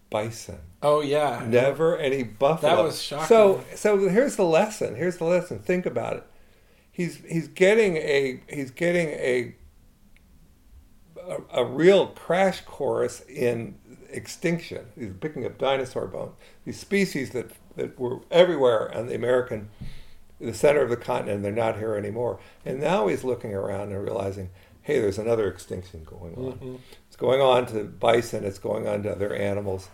bison. 0.09 0.59
Oh 0.81 1.01
yeah. 1.01 1.43
Never 1.47 1.97
any 1.97 2.23
buffalo. 2.23 2.75
That 2.75 2.83
was 2.83 3.01
shocking. 3.01 3.27
So, 3.27 3.63
so 3.75 4.09
here's 4.09 4.35
the 4.35 4.45
lesson. 4.45 4.95
Here's 4.95 5.17
the 5.17 5.25
lesson. 5.25 5.59
Think 5.59 5.85
about 5.85 6.17
it. 6.17 6.23
He's 6.91 7.17
he's 7.27 7.47
getting 7.47 7.97
a 7.97 8.41
he's 8.47 8.71
getting 8.71 9.09
a 9.09 9.55
a, 11.27 11.61
a 11.61 11.65
real 11.65 12.07
crash 12.07 12.61
course 12.61 13.21
in 13.21 13.77
extinction. 14.09 14.85
He's 14.97 15.13
picking 15.19 15.45
up 15.45 15.57
dinosaur 15.57 16.07
bones. 16.07 16.33
These 16.65 16.79
species 16.79 17.31
that 17.31 17.51
that 17.75 17.99
were 17.99 18.21
everywhere 18.31 18.95
on 18.95 19.07
the 19.07 19.15
American, 19.15 19.69
the 20.39 20.53
center 20.53 20.81
of 20.81 20.89
the 20.89 20.97
continent, 20.97 21.43
they're 21.43 21.51
not 21.51 21.77
here 21.77 21.95
anymore. 21.95 22.39
And 22.65 22.79
now 22.79 23.07
he's 23.07 23.23
looking 23.23 23.53
around 23.53 23.91
and 23.91 24.03
realizing, 24.03 24.49
hey, 24.81 24.99
there's 24.99 25.19
another 25.19 25.47
extinction 25.47 26.03
going 26.03 26.35
on. 26.35 26.53
Mhm. 26.53 26.79
It's 27.07 27.15
going 27.15 27.39
on 27.41 27.65
to 27.67 27.83
bison. 27.83 28.43
It's 28.45 28.57
going 28.59 28.87
on 28.87 29.03
to 29.03 29.11
other 29.11 29.33
animals 29.33 29.89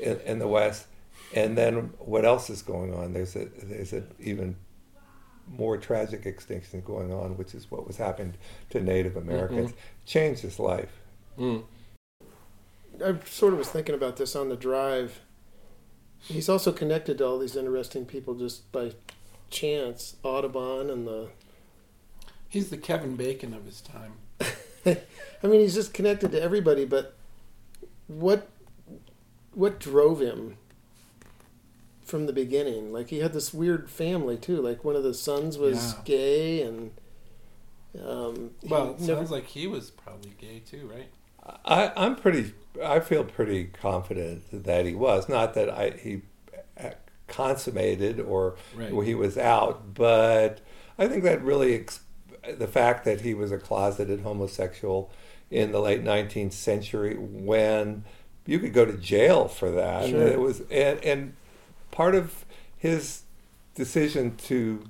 in, 0.00 0.20
in 0.20 0.38
the 0.38 0.48
West. 0.48 0.86
And 1.34 1.58
then 1.58 1.92
what 1.98 2.24
else 2.24 2.48
is 2.50 2.62
going 2.62 2.94
on? 2.94 3.12
There's 3.12 3.34
a 3.34 3.46
there's 3.46 3.92
an 3.92 4.06
even 4.20 4.56
more 5.46 5.76
tragic 5.76 6.24
extinction 6.24 6.80
going 6.82 7.12
on, 7.12 7.36
which 7.36 7.54
is 7.54 7.70
what 7.70 7.86
was 7.86 7.96
happening 7.96 8.34
to 8.70 8.80
Native 8.80 9.16
Americans. 9.16 9.72
Changed 10.06 10.42
his 10.42 10.58
life. 10.58 11.00
Mm. 11.38 11.64
I 13.04 13.16
sort 13.26 13.52
of 13.52 13.58
was 13.58 13.68
thinking 13.68 13.94
about 13.94 14.16
this 14.16 14.34
on 14.36 14.48
the 14.48 14.56
drive. 14.56 15.20
He's 16.20 16.48
also 16.48 16.72
connected 16.72 17.18
to 17.18 17.26
all 17.26 17.38
these 17.38 17.56
interesting 17.56 18.04
people 18.06 18.34
just 18.34 18.70
by 18.72 18.92
chance. 19.50 20.16
Audubon 20.22 20.90
and 20.90 21.06
the. 21.06 21.28
He's 22.48 22.70
the 22.70 22.76
Kevin 22.76 23.16
Bacon 23.16 23.52
of 23.52 23.64
his 23.66 23.80
time. 23.80 24.12
I 24.86 25.46
mean, 25.46 25.60
he's 25.60 25.74
just 25.74 25.92
connected 25.94 26.30
to 26.32 26.40
everybody. 26.42 26.84
But 26.84 27.14
what 28.06 28.48
what 29.52 29.78
drove 29.80 30.20
him 30.20 30.56
from 32.02 32.26
the 32.26 32.32
beginning? 32.32 32.92
Like 32.92 33.10
he 33.10 33.18
had 33.18 33.32
this 33.32 33.52
weird 33.52 33.90
family 33.90 34.36
too. 34.36 34.60
Like 34.62 34.84
one 34.84 34.96
of 34.96 35.02
the 35.02 35.14
sons 35.14 35.58
was 35.58 35.94
Yeah. 35.94 36.00
gay, 36.04 36.62
and 36.62 36.90
um, 38.00 38.50
Well, 38.62 38.90
it 38.92 39.00
never- 39.00 39.16
sounds 39.16 39.30
like 39.30 39.46
he 39.46 39.66
was 39.66 39.90
probably 39.90 40.32
gay 40.38 40.60
too, 40.60 40.88
right? 40.92 41.08
I, 41.64 41.92
I'm 41.96 42.16
pretty. 42.16 42.54
I 42.82 43.00
feel 43.00 43.24
pretty 43.24 43.64
confident 43.66 44.64
that 44.64 44.86
he 44.86 44.94
was. 44.94 45.28
Not 45.28 45.54
that 45.54 45.68
I 45.70 45.90
he 45.90 46.22
consummated 47.26 48.20
or 48.20 48.54
Right. 48.74 48.92
he 49.04 49.14
was 49.14 49.38
out, 49.38 49.94
but 49.94 50.60
I 50.98 51.06
think 51.08 51.24
that 51.24 51.42
really 51.42 51.74
ex- 51.74 52.00
the 52.58 52.66
fact 52.68 53.04
that 53.04 53.22
he 53.22 53.32
was 53.34 53.50
a 53.50 53.58
closeted 53.58 54.20
homosexual 54.20 55.10
in 55.50 55.72
the 55.72 55.80
late 55.80 56.02
19th 56.04 56.52
century 56.52 57.14
when 57.16 58.04
you 58.46 58.58
could 58.58 58.74
go 58.74 58.84
to 58.84 58.92
jail 58.92 59.48
for 59.48 59.70
that. 59.70 60.10
Sure. 60.10 60.26
It 60.26 60.38
was 60.40 60.60
and, 60.70 61.02
and 61.02 61.34
part 61.90 62.14
of 62.14 62.44
his 62.76 63.22
decision 63.74 64.36
to 64.36 64.84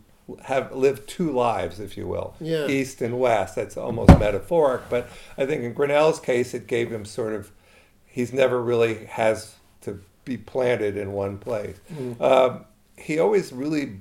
have 0.47 0.75
lived 0.75 1.07
two 1.09 1.31
lives, 1.31 1.79
if 1.79 1.97
you 1.97 2.07
will, 2.09 2.35
Yeah. 2.41 2.67
east 2.67 3.01
and 3.03 3.21
west. 3.21 3.55
That's 3.57 3.77
almost 3.77 4.19
metaphoric, 4.19 4.83
but 4.91 5.09
I 5.39 5.47
think 5.47 5.63
in 5.63 5.73
Grinnell's 5.75 6.19
case, 6.19 6.55
it 6.55 6.67
gave 6.67 6.91
him 6.91 7.05
sort 7.05 7.35
of 7.35 7.53
he's 8.15 8.33
never 8.33 8.63
really 8.63 9.07
has 9.07 9.57
to 9.81 10.01
be 10.25 10.37
planted 10.37 10.97
in 10.97 11.11
one 11.13 11.37
place. 11.37 11.77
Mm. 11.93 12.21
Um, 12.21 12.65
he 12.97 13.19
always 13.19 13.53
really 13.53 14.01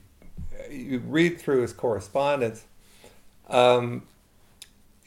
you 0.69 0.99
read 0.99 1.41
through 1.41 1.61
his 1.63 1.73
correspondence, 1.73 2.63
um, 3.49 4.03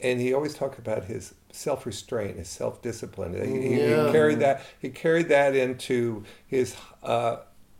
and 0.00 0.20
he 0.20 0.34
always 0.34 0.54
talked 0.54 0.78
about 0.80 1.04
his 1.04 1.34
self-restraint, 1.52 2.36
his 2.36 2.48
self-discipline. 2.48 3.32
He, 3.34 3.68
he- 3.68 3.80
Yeah. 3.80 4.06
he 4.06 4.12
carried 4.12 4.40
that. 4.40 4.62
He 4.80 4.88
carried 4.90 5.28
that 5.28 5.54
into 5.54 6.24
his 6.48 6.74
uh, 7.04 7.36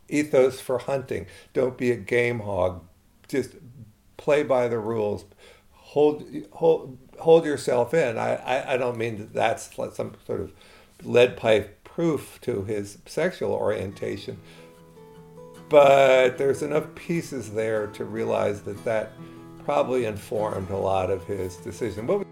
ethos 0.08 0.60
for 0.60 0.78
hunting. 0.78 1.26
Don't 1.52 1.76
be 1.76 1.90
a 1.90 1.96
game 1.96 2.38
hog. 2.40 2.84
Just 3.26 3.50
play 4.16 4.44
by 4.44 4.68
the 4.68 4.78
rules. 4.78 5.24
Hold 5.72 6.24
hold 6.52 6.96
hold 7.18 7.44
yourself 7.44 7.92
in. 7.94 8.16
I, 8.16 8.36
I, 8.36 8.74
I 8.74 8.76
don't 8.76 8.96
mean 8.96 9.16
that 9.18 9.32
that's 9.32 9.74
some 9.74 10.12
sort 10.26 10.40
of 10.40 10.52
lead 11.04 11.36
pipe 11.36 11.84
proof 11.84 12.38
to 12.42 12.64
his 12.64 12.98
sexual 13.06 13.52
orientation, 13.52 14.38
but 15.68 16.38
there's 16.38 16.62
enough 16.62 16.94
pieces 16.94 17.52
there 17.52 17.86
to 17.88 18.04
realize 18.04 18.62
that 18.62 18.84
that 18.84 19.12
probably 19.64 20.04
informed 20.04 20.70
a 20.70 20.76
lot 20.76 21.10
of 21.10 21.24
his 21.24 21.56
decision. 21.56 22.06
What 22.06 22.26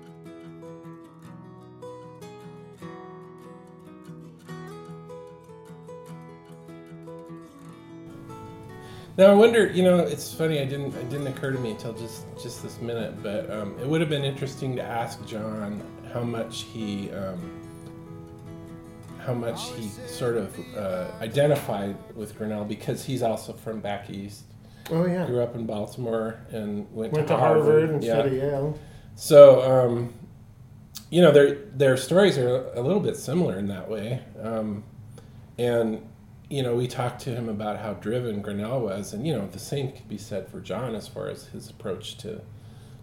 Now 9.16 9.26
I 9.26 9.34
wonder, 9.34 9.70
you 9.70 9.84
know, 9.84 9.98
it's 9.98 10.34
funny. 10.34 10.60
I 10.60 10.64
didn't. 10.64 10.92
It 10.94 11.08
didn't 11.08 11.28
occur 11.28 11.52
to 11.52 11.58
me 11.58 11.70
until 11.70 11.92
just 11.92 12.24
just 12.42 12.64
this 12.64 12.80
minute. 12.80 13.22
But 13.22 13.48
um, 13.48 13.78
it 13.78 13.86
would 13.86 14.00
have 14.00 14.10
been 14.10 14.24
interesting 14.24 14.74
to 14.74 14.82
ask 14.82 15.24
John 15.24 15.80
how 16.12 16.24
much 16.24 16.62
he, 16.62 17.12
um, 17.12 17.60
how 19.24 19.34
much 19.34 19.70
he 19.72 19.88
sort 20.06 20.36
of 20.36 20.76
uh, 20.76 21.06
identified 21.20 21.96
with 22.14 22.36
Grinnell 22.36 22.64
because 22.64 23.04
he's 23.04 23.22
also 23.22 23.52
from 23.52 23.80
back 23.80 24.10
east. 24.10 24.44
oh 24.90 25.06
yeah, 25.06 25.26
Grew 25.26 25.42
up 25.42 25.54
in 25.54 25.66
Baltimore 25.66 26.38
and 26.50 26.86
went, 26.92 27.12
went 27.12 27.28
to 27.28 27.36
Harvard 27.36 27.90
instead 27.90 28.26
yeah. 28.26 28.30
of 28.30 28.32
Yale. 28.32 28.78
So, 29.14 29.62
um, 29.62 30.12
you 31.10 31.22
know, 31.22 31.30
their 31.30 31.54
their 31.74 31.96
stories 31.96 32.36
are 32.38 32.72
a 32.74 32.80
little 32.80 33.00
bit 33.00 33.16
similar 33.16 33.58
in 33.58 33.68
that 33.68 33.88
way. 33.88 34.22
Um, 34.42 34.84
and 35.58 36.06
you 36.50 36.62
know, 36.62 36.74
we 36.74 36.86
talked 36.86 37.22
to 37.22 37.30
him 37.30 37.48
about 37.48 37.78
how 37.78 37.94
driven 37.94 38.42
Grinnell 38.42 38.80
was, 38.80 39.12
and 39.12 39.26
you 39.26 39.32
know, 39.32 39.46
the 39.46 39.58
same 39.58 39.92
could 39.92 40.08
be 40.08 40.18
said 40.18 40.48
for 40.48 40.60
John 40.60 40.94
as 40.94 41.08
far 41.08 41.28
as 41.28 41.46
his 41.46 41.70
approach 41.70 42.18
to 42.18 42.42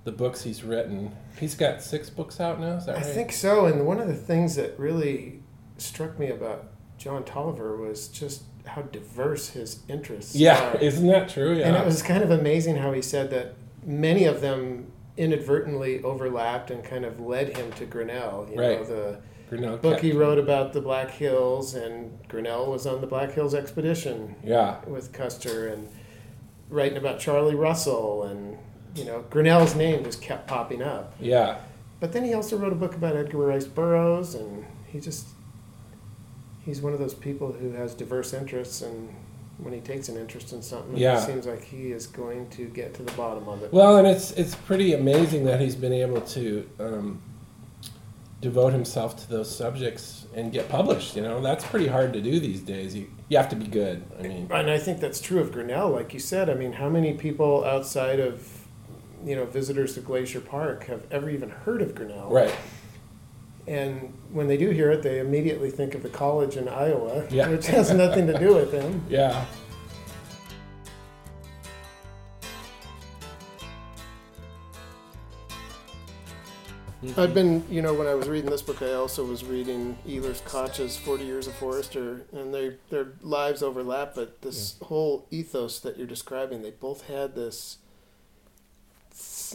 the 0.03 0.11
books 0.11 0.43
he's 0.43 0.63
written. 0.63 1.15
He's 1.39 1.55
got 1.55 1.81
six 1.81 2.09
books 2.09 2.39
out 2.39 2.59
now. 2.59 2.75
Is 2.75 2.85
that 2.85 2.97
I 2.97 3.01
right? 3.01 3.05
think 3.05 3.31
so. 3.31 3.65
And 3.65 3.85
one 3.85 3.99
of 3.99 4.07
the 4.07 4.15
things 4.15 4.55
that 4.55 4.77
really 4.79 5.40
struck 5.81 6.17
me 6.19 6.29
about 6.29 6.65
John 6.97 7.23
Tolliver 7.23 7.77
was 7.77 8.07
just 8.07 8.43
how 8.65 8.83
diverse 8.83 9.49
his 9.49 9.79
interests 9.87 10.35
Yeah, 10.35 10.73
are. 10.73 10.77
isn't 10.81 11.07
that 11.07 11.29
true? 11.29 11.53
Yeah. 11.55 11.67
And 11.67 11.75
it 11.75 11.85
was 11.85 12.01
kind 12.03 12.23
of 12.23 12.29
amazing 12.31 12.75
how 12.77 12.91
he 12.93 13.01
said 13.01 13.29
that 13.31 13.55
many 13.83 14.25
of 14.25 14.41
them 14.41 14.91
inadvertently 15.17 16.01
overlapped 16.03 16.69
and 16.71 16.83
kind 16.83 17.05
of 17.05 17.19
led 17.19 17.57
him 17.57 17.71
to 17.73 17.85
Grinnell. 17.85 18.47
You 18.49 18.55
know, 18.57 18.77
Right. 18.77 18.87
the 18.87 19.17
Grinnell 19.49 19.77
book 19.77 19.93
kept- 19.93 20.03
he 20.03 20.11
wrote 20.11 20.37
about 20.37 20.73
the 20.73 20.81
Black 20.81 21.09
Hills, 21.11 21.73
and 21.73 22.17
Grinnell 22.27 22.71
was 22.71 22.85
on 22.85 23.01
the 23.01 23.07
Black 23.07 23.31
Hills 23.31 23.53
expedition 23.55 24.35
Yeah. 24.43 24.77
with 24.87 25.11
Custer, 25.11 25.67
and 25.67 25.87
writing 26.69 26.97
about 26.97 27.19
Charlie 27.19 27.55
Russell, 27.55 28.23
and 28.23 28.57
you 28.95 29.05
know, 29.05 29.23
Grinnell's 29.29 29.73
name 29.75 30.03
just 30.03 30.21
kept 30.21 30.47
popping 30.47 30.81
up. 30.81 31.13
Yeah. 31.19 31.59
But 32.01 32.11
then 32.11 32.25
he 32.25 32.33
also 32.33 32.57
wrote 32.57 32.73
a 32.73 32.75
book 32.75 32.93
about 32.95 33.15
Edgar 33.15 33.37
Rice 33.37 33.65
Burroughs, 33.65 34.35
and 34.35 34.65
he 34.87 34.99
just 34.99 35.27
he's 36.65 36.81
one 36.81 36.93
of 36.93 36.99
those 36.99 37.13
people 37.13 37.51
who 37.53 37.71
has 37.71 37.93
diverse 37.93 38.33
interests, 38.33 38.81
and 38.81 39.09
when 39.57 39.73
he 39.73 39.79
takes 39.79 40.09
an 40.09 40.17
interest 40.17 40.53
in 40.53 40.61
something, 40.61 40.97
Yeah. 40.97 41.21
it 41.21 41.25
seems 41.25 41.45
like 41.45 41.63
he 41.63 41.91
is 41.91 42.07
going 42.07 42.49
to 42.51 42.65
get 42.65 42.93
to 42.95 43.03
the 43.03 43.11
bottom 43.13 43.47
of 43.47 43.61
it. 43.63 43.71
Well, 43.71 43.97
and 43.97 44.07
it's 44.07 44.31
it's 44.31 44.55
pretty 44.55 44.93
amazing 44.93 45.45
that 45.45 45.59
he's 45.61 45.75
been 45.75 45.93
able 45.93 46.21
to 46.21 46.67
um, 46.79 47.21
devote 48.41 48.73
himself 48.73 49.15
to 49.21 49.29
those 49.29 49.55
subjects 49.55 50.25
and 50.35 50.51
get 50.51 50.67
published. 50.67 51.15
You 51.15 51.21
know, 51.21 51.41
that's 51.41 51.63
pretty 51.65 51.87
hard 51.87 52.13
to 52.13 52.21
do 52.21 52.39
these 52.39 52.61
days. 52.61 52.95
You 52.95 53.07
you 53.29 53.37
have 53.37 53.49
to 53.49 53.55
be 53.55 53.67
good. 53.67 54.03
I 54.19 54.23
mean, 54.23 54.47
And 54.51 54.69
I 54.69 54.77
think 54.77 54.99
that's 54.99 55.21
true 55.21 55.39
of 55.39 55.51
Grinnell, 55.53 55.89
like 55.91 56.13
you 56.13 56.19
said. 56.19 56.49
I 56.49 56.53
mean, 56.53 56.73
how 56.73 56.89
many 56.89 57.13
people 57.13 57.63
outside 57.63 58.19
of, 58.19 58.45
you 59.23 59.37
know, 59.37 59.45
visitors 59.45 59.93
to 59.93 60.01
Glacier 60.01 60.41
Park 60.41 60.85
have 60.87 61.03
ever 61.11 61.29
even 61.29 61.49
heard 61.49 61.81
of 61.81 61.95
Grinnell? 61.95 62.29
right? 62.29 62.53
And 63.71 64.13
when 64.33 64.47
they 64.49 64.57
do 64.57 64.71
hear 64.71 64.91
it, 64.91 65.01
they 65.01 65.19
immediately 65.19 65.71
think 65.71 65.95
of 65.95 66.03
the 66.03 66.09
college 66.09 66.57
in 66.57 66.67
Iowa, 66.67 67.25
Yeah. 67.31 67.47
which 67.47 67.67
has 67.67 67.93
nothing 67.93 68.27
to 68.27 68.37
do 68.37 68.53
with 68.53 68.69
them. 68.73 69.05
Yeah. 69.09 69.45
I've 77.17 77.33
been, 77.33 77.65
you 77.69 77.81
know, 77.81 77.93
when 77.95 78.05
I 78.05 78.13
was 78.13 78.27
reading 78.29 78.51
this 78.51 78.61
book, 78.61 78.81
I 78.83 78.93
also 78.93 79.25
was 79.25 79.43
reading 79.43 79.97
Elers 80.07 80.43
Koch's 80.45 80.97
40 80.97 81.23
Years 81.23 81.47
of 81.47 81.55
Forester, 81.55 82.25
and 82.31 82.53
they, 82.53 82.75
their 82.91 83.13
lives 83.21 83.63
overlap, 83.63 84.13
but 84.13 84.41
this 84.43 84.75
whole 84.83 85.25
ethos 85.31 85.79
that 85.79 85.97
you're 85.97 86.05
describing, 86.05 86.61
they 86.61 86.69
both 86.69 87.07
had 87.07 87.33
this, 87.33 87.77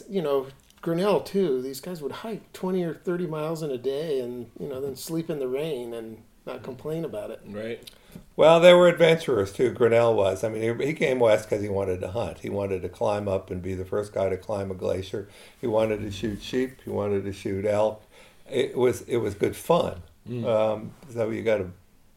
you 0.09 0.21
know, 0.21 0.47
Grinnell 0.81 1.21
too. 1.21 1.61
These 1.61 1.81
guys 1.81 2.01
would 2.01 2.11
hike 2.11 2.53
20 2.53 2.83
or 2.83 2.93
30 2.93 3.27
miles 3.27 3.63
in 3.63 3.71
a 3.71 3.77
day 3.77 4.19
and, 4.19 4.49
you 4.59 4.67
know, 4.67 4.79
then 4.79 4.95
sleep 4.95 5.29
in 5.29 5.39
the 5.39 5.47
rain 5.47 5.93
and 5.93 6.23
not 6.45 6.63
complain 6.63 7.03
about 7.03 7.31
it. 7.31 7.41
Right. 7.45 7.89
Well, 8.35 8.59
they 8.59 8.73
were 8.73 8.87
adventurers 8.87 9.51
too. 9.51 9.71
Grinnell 9.71 10.13
was. 10.13 10.43
I 10.43 10.49
mean, 10.49 10.79
he, 10.79 10.87
he 10.87 10.93
came 10.93 11.19
west 11.19 11.49
because 11.49 11.63
he 11.63 11.69
wanted 11.69 12.01
to 12.01 12.11
hunt. 12.11 12.39
He 12.39 12.49
wanted 12.49 12.81
to 12.83 12.89
climb 12.89 13.27
up 13.27 13.51
and 13.51 13.61
be 13.61 13.73
the 13.73 13.85
first 13.85 14.13
guy 14.13 14.29
to 14.29 14.37
climb 14.37 14.71
a 14.71 14.75
glacier. 14.75 15.27
He 15.59 15.67
wanted 15.67 16.01
to 16.01 16.11
shoot 16.11 16.41
sheep. 16.41 16.81
He 16.83 16.89
wanted 16.89 17.25
to 17.25 17.33
shoot 17.33 17.65
elk. 17.65 18.03
It 18.49 18.77
was 18.77 19.01
it 19.01 19.17
was 19.17 19.33
good 19.33 19.55
fun. 19.55 20.01
Um, 20.29 20.91
so 21.13 21.29
you 21.29 21.41
got 21.41 21.57
to 21.57 21.71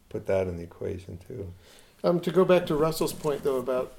put 0.09 0.27
that 0.27 0.47
in 0.47 0.57
the 0.57 0.63
equation 0.63 1.17
too. 1.27 1.51
Um, 2.03 2.19
to 2.21 2.31
go 2.31 2.43
back 2.45 2.65
to 2.67 2.75
Russell's 2.75 3.13
point, 3.13 3.43
though, 3.43 3.57
about 3.57 3.93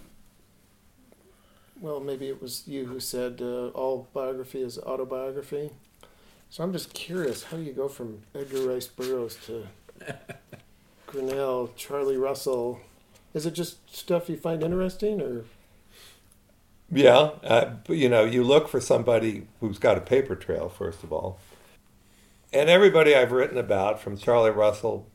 well, 1.83 1.99
maybe 1.99 2.29
it 2.29 2.41
was 2.41 2.63
you 2.67 2.87
who 2.87 3.01
said 3.01 3.41
uh, 3.43 3.69
all 3.69 4.09
biography 4.15 4.63
is 4.63 4.79
autobiography. 4.79 5.71
So 6.49 6.63
I'm 6.63 6.73
just 6.73 6.95
curious, 6.95 7.45
how 7.45 7.57
do 7.57 7.63
you 7.65 7.73
go 7.73 7.89
from 7.89 8.23
Edgar 8.35 8.69
Rice 8.69 8.87
Burroughs 8.87 9.37
to 9.47 9.67
Grinnell, 11.07 11.71
Charlie 11.77 12.17
Russell? 12.17 12.81
Is 13.35 13.47
it 13.47 13.55
just 13.55 13.95
stuff 13.95 14.29
you 14.29 14.37
find 14.37 14.63
interesting, 14.63 15.21
or 15.21 15.45
Yeah, 16.91 17.31
uh, 17.43 17.75
you 17.89 18.09
know, 18.09 18.25
you 18.25 18.45
look 18.45 18.69
for 18.69 18.81
somebody 18.81 19.49
who's 19.61 19.79
got 19.79 19.99
a 19.99 20.03
paper 20.03 20.37
trail 20.37 20.69
first 20.69 21.03
of 21.03 21.13
all, 21.13 21.41
and 22.53 22.71
everybody 22.71 23.15
I've 23.15 23.33
written 23.33 23.59
about, 23.59 23.99
from 23.99 24.17
Charlie 24.17 24.51
Russell 24.51 25.07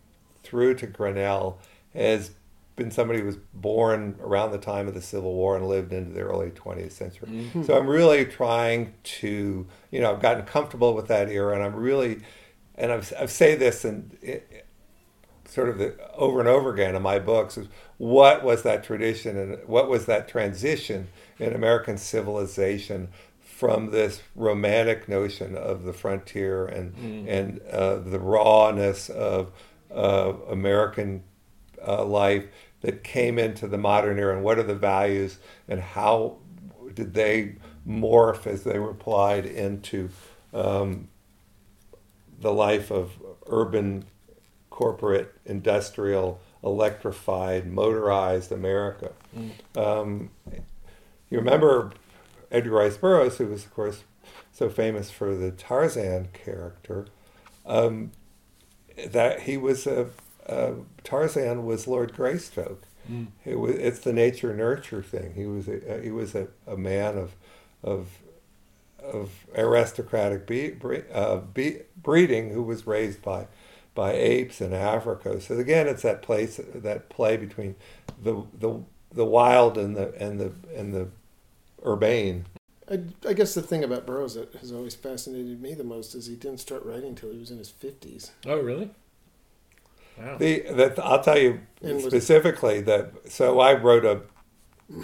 through 0.43 0.75
to 0.75 0.87
Grinnell, 0.87 1.59
has 1.93 2.31
been 2.77 2.91
somebody 2.91 3.19
who 3.19 3.25
was 3.25 3.37
born 3.53 4.15
around 4.21 4.51
the 4.51 4.57
time 4.57 4.87
of 4.87 4.93
the 4.93 5.01
Civil 5.01 5.33
War 5.33 5.57
and 5.57 5.67
lived 5.67 5.91
into 5.91 6.13
the 6.13 6.21
early 6.21 6.51
20th 6.51 6.93
century. 6.93 7.49
So 7.65 7.77
I'm 7.77 7.87
really 7.87 8.23
trying 8.23 8.93
to, 9.03 9.67
you 9.91 9.99
know, 9.99 10.13
I've 10.13 10.21
gotten 10.21 10.45
comfortable 10.45 10.93
with 10.93 11.07
that 11.07 11.27
era, 11.29 11.55
and 11.55 11.63
I'm 11.63 11.75
really, 11.75 12.21
and 12.75 12.91
I've 12.93 13.11
I've 13.19 13.31
say 13.31 13.55
this 13.55 13.83
and. 13.83 14.17
It, 14.21 14.63
sort 15.49 15.69
of 15.69 15.77
the, 15.77 15.95
over 16.13 16.41
and 16.41 16.49
over 16.49 16.73
again 16.73 16.93
in 16.93 17.01
my 17.01 17.17
books 17.17 17.57
is 17.57 17.69
what 17.97 18.43
was 18.43 18.63
that 18.63 18.83
tradition 18.83 19.37
and 19.37 19.57
what 19.65 19.89
was 19.89 20.05
that 20.05 20.27
transition 20.27 21.07
in 21.39 21.53
American 21.53 21.97
civilization 21.97 23.07
from 23.39 23.89
this 23.91 24.21
romantic 24.35 25.07
notion 25.07 25.55
of 25.55 25.83
the 25.83 25.93
frontier 25.93 26.65
and 26.67 26.93
and 27.27 27.61
uh, 27.71 27.95
the 27.95 28.19
rawness 28.19 29.09
of 29.09 29.51
uh, 29.89 30.33
American 30.49 31.23
uh, 31.87 32.03
life 32.03 32.45
that 32.81 33.03
came 33.03 33.39
into 33.39 33.67
the 33.67 33.77
modern 33.77 34.19
era 34.19 34.35
and 34.35 34.43
what 34.43 34.57
are 34.59 34.63
the 34.63 34.75
values 34.75 35.39
and 35.67 35.79
how 35.79 36.37
did 36.93 37.13
they 37.13 37.55
morph 37.87 38.45
as 38.45 38.63
they 38.63 38.79
were 38.79 38.91
applied 38.91 39.45
into 39.45 40.09
um, 40.53 41.07
the 42.39 42.51
life 42.51 42.91
of 42.91 43.11
urban 43.47 44.05
corporate, 44.69 45.33
industrial, 45.45 46.39
electrified, 46.63 47.65
motorized 47.65 48.51
America. 48.51 49.11
Um, 49.75 50.29
you 51.29 51.39
remember 51.39 51.91
Edgar 52.51 52.71
Rice 52.71 52.97
Burroughs, 52.97 53.37
who 53.37 53.47
was, 53.47 53.65
of 53.65 53.73
course, 53.73 54.03
so 54.51 54.69
famous 54.69 55.09
for 55.09 55.35
the 55.35 55.51
Tarzan 55.51 56.29
character. 56.33 57.07
Um, 57.65 58.11
that 59.05 59.41
he 59.41 59.57
was 59.57 59.87
a, 59.87 60.09
a 60.47 60.73
Tarzan 61.03 61.65
was 61.65 61.87
Lord 61.87 62.13
Greystoke. 62.13 62.83
Hmm. 63.07 63.25
It 63.45 63.59
was, 63.59 63.75
it's 63.75 63.99
the 63.99 64.13
nature 64.13 64.53
nurture 64.55 65.01
thing. 65.01 65.33
He 65.33 65.45
was 65.45 65.67
a, 65.67 65.97
uh, 65.97 66.01
he 66.01 66.11
was 66.11 66.35
a, 66.35 66.47
a 66.65 66.77
man 66.77 67.17
of 67.17 67.35
of 67.83 68.19
of 69.01 69.45
aristocratic 69.55 70.47
be, 70.47 70.71
bre- 70.71 71.07
uh, 71.13 71.37
be, 71.37 71.81
breeding 71.95 72.49
who 72.51 72.63
was 72.63 72.87
raised 72.87 73.21
by 73.21 73.47
by 73.95 74.13
apes 74.13 74.61
in 74.61 74.73
Africa. 74.73 75.39
So 75.41 75.57
again, 75.57 75.87
it's 75.87 76.03
that 76.03 76.21
place 76.21 76.59
that 76.75 77.09
play 77.09 77.37
between 77.37 77.75
the 78.21 78.43
the 78.57 78.81
the 79.11 79.25
wild 79.25 79.77
and 79.77 79.95
the 79.95 80.13
and 80.21 80.39
the 80.39 80.53
and 80.75 80.93
the 80.93 81.09
urbane. 81.85 82.45
I, 82.89 83.01
I 83.27 83.33
guess 83.33 83.53
the 83.53 83.61
thing 83.61 83.83
about 83.83 84.05
Burroughs 84.05 84.35
that 84.35 84.53
has 84.55 84.71
always 84.71 84.95
fascinated 84.95 85.61
me 85.61 85.73
the 85.73 85.83
most 85.83 86.15
is 86.15 86.27
he 86.27 86.35
didn't 86.35 86.59
start 86.59 86.85
writing 86.85 87.09
until 87.09 87.31
he 87.31 87.37
was 87.37 87.51
in 87.51 87.57
his 87.57 87.69
50s. 87.69 88.29
Oh, 88.45 88.59
really? 88.61 88.91
Wow. 90.19 90.37
The 90.37 90.61
that 90.71 90.99
I'll 90.99 91.21
tell 91.23 91.37
you 91.37 91.61
And 91.81 91.95
was- 91.95 92.05
specifically 92.05 92.81
that. 92.81 93.11
So 93.31 93.59
I 93.59 93.73
wrote 93.73 94.05
a 94.05 94.21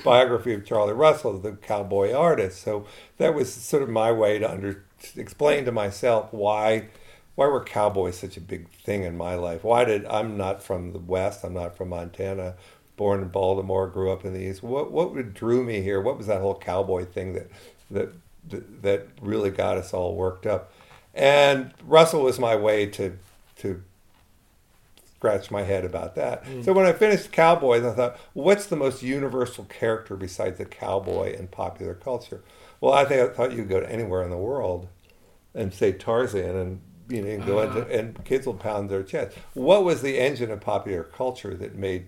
biography 0.03 0.53
of 0.53 0.65
Charlie 0.65 0.93
Russell, 0.93 1.37
the 1.39 1.53
cowboy 1.53 2.13
artist. 2.13 2.61
So 2.61 2.85
that 3.17 3.33
was 3.33 3.53
sort 3.53 3.83
of 3.83 3.89
my 3.89 4.11
way 4.11 4.39
to 4.39 4.49
under 4.49 4.83
explain 5.17 5.65
to 5.65 5.71
myself 5.71 6.31
why 6.31 6.87
why 7.35 7.47
were 7.47 7.63
cowboys 7.63 8.17
such 8.17 8.37
a 8.37 8.41
big 8.41 8.69
thing 8.69 9.03
in 9.03 9.17
my 9.17 9.35
life? 9.35 9.63
Why 9.63 9.85
did 9.85 10.05
I'm 10.05 10.37
not 10.37 10.61
from 10.63 10.93
the 10.93 10.99
West? 10.99 11.43
I'm 11.43 11.53
not 11.53 11.75
from 11.75 11.89
Montana. 11.89 12.55
Born 12.95 13.21
in 13.21 13.29
Baltimore, 13.29 13.87
grew 13.87 14.11
up 14.11 14.23
in 14.23 14.33
the 14.33 14.39
East. 14.39 14.61
What 14.61 14.91
what 14.91 15.13
would 15.15 15.33
drew 15.33 15.63
me 15.63 15.81
here? 15.81 15.99
What 15.99 16.17
was 16.17 16.27
that 16.27 16.41
whole 16.41 16.57
cowboy 16.57 17.05
thing 17.05 17.33
that 17.33 17.49
that 17.89 18.13
that, 18.49 18.81
that 18.83 19.07
really 19.21 19.49
got 19.49 19.77
us 19.77 19.93
all 19.93 20.15
worked 20.15 20.45
up? 20.45 20.71
And 21.15 21.73
Russell 21.85 22.21
was 22.21 22.39
my 22.39 22.55
way 22.55 22.85
to 22.87 23.17
to 23.57 23.81
scratch 25.23 25.49
my 25.49 25.63
head 25.63 25.85
about 25.85 26.15
that. 26.15 26.45
Hmm. 26.45 26.63
So 26.63 26.73
when 26.73 26.85
I 26.85 26.91
finished 26.91 27.31
Cowboys, 27.31 27.85
I 27.85 27.93
thought, 27.93 28.17
what's 28.33 28.65
the 28.65 28.75
most 28.75 29.01
universal 29.01 29.63
character 29.63 30.17
besides 30.17 30.57
the 30.57 30.65
cowboy 30.65 31.33
in 31.33 31.47
popular 31.47 31.93
culture? 31.93 32.43
Well, 32.81 32.91
I 32.91 33.05
think 33.05 33.21
I 33.21 33.33
thought 33.33 33.51
you 33.51 33.59
could 33.59 33.69
go 33.69 33.79
to 33.79 33.89
anywhere 33.89 34.21
in 34.23 34.31
the 34.31 34.37
world 34.37 34.89
and 35.55 35.73
say 35.73 35.93
Tarzan 35.93 36.57
and 36.57 36.81
you 37.07 37.21
know 37.21 37.29
and 37.29 37.45
go 37.45 37.61
into 37.61 37.81
uh-huh. 37.83 37.89
and 37.89 38.25
kids 38.25 38.45
will 38.45 38.55
pound 38.55 38.89
their 38.89 39.03
chest. 39.03 39.37
What 39.53 39.85
was 39.85 40.01
the 40.01 40.19
engine 40.19 40.51
of 40.51 40.59
popular 40.59 41.03
culture 41.03 41.53
that 41.53 41.75
made 41.75 42.07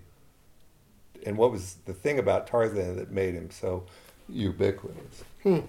and 1.25 1.38
what 1.38 1.54
was 1.54 1.78
the 1.86 1.93
thing 1.93 2.19
about 2.19 2.47
Tarzan 2.47 2.97
that 2.97 3.12
made 3.12 3.36
him 3.36 3.49
so 3.49 3.86
ubiquitous? 4.28 5.23
Hmm. 5.41 5.60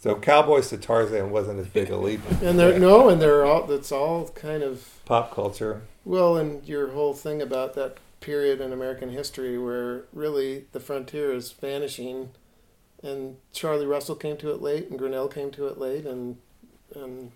So 0.00 0.14
Cowboys 0.14 0.68
to 0.70 0.78
Tarzan 0.78 1.30
wasn't 1.30 1.58
as 1.58 1.66
big 1.66 1.90
a 1.90 1.96
leap. 1.96 2.20
And 2.42 2.58
they're 2.58 2.78
no, 2.78 3.08
and 3.08 3.20
they're 3.20 3.44
all 3.44 3.66
that's 3.66 3.90
all 3.92 4.28
kind 4.30 4.62
of 4.62 4.88
Pop 5.04 5.34
culture. 5.34 5.82
well, 6.04 6.36
and 6.36 6.64
your 6.66 6.88
whole 6.92 7.14
thing 7.14 7.42
about 7.42 7.74
that 7.74 7.96
period 8.20 8.60
in 8.60 8.72
American 8.72 9.10
history 9.10 9.58
where 9.58 10.04
really 10.12 10.66
the 10.72 10.80
frontier 10.80 11.32
is 11.32 11.50
vanishing, 11.52 12.30
and 13.02 13.36
Charlie 13.52 13.86
Russell 13.86 14.14
came 14.16 14.36
to 14.38 14.50
it 14.52 14.60
late, 14.62 14.88
and 14.88 14.98
Grinnell 14.98 15.28
came 15.28 15.50
to 15.52 15.66
it 15.66 15.78
late, 15.78 16.04
and 16.06 16.36
and 16.94 17.32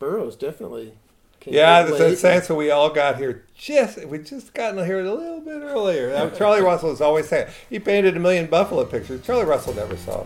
Burroughs 0.00 0.36
definitely 0.36 0.94
came 1.40 1.54
Yeah, 1.54 1.82
to 1.82 1.88
it 1.94 1.98
there's 1.98 2.10
late. 2.10 2.18
sense 2.18 2.48
that 2.48 2.54
we 2.56 2.70
all 2.70 2.90
got 2.90 3.18
here 3.18 3.44
just 3.56 4.04
we 4.06 4.18
just 4.18 4.52
gotten 4.52 4.84
here 4.84 5.00
a 5.04 5.12
little 5.14 5.40
bit 5.40 5.62
earlier. 5.62 6.10
Now, 6.12 6.28
Charlie 6.30 6.60
Russell 6.70 6.90
is 6.90 7.00
always 7.00 7.28
saying 7.28 7.48
he 7.70 7.78
painted 7.78 8.16
a 8.16 8.20
million 8.20 8.46
buffalo 8.46 8.84
pictures. 8.84 9.24
Charlie 9.24 9.44
Russell 9.44 9.74
never 9.74 9.96
saw 9.96 10.24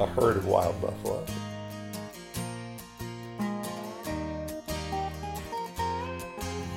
a 0.00 0.06
herd 0.06 0.38
of 0.38 0.46
wild 0.46 0.80
buffalo. 0.80 1.24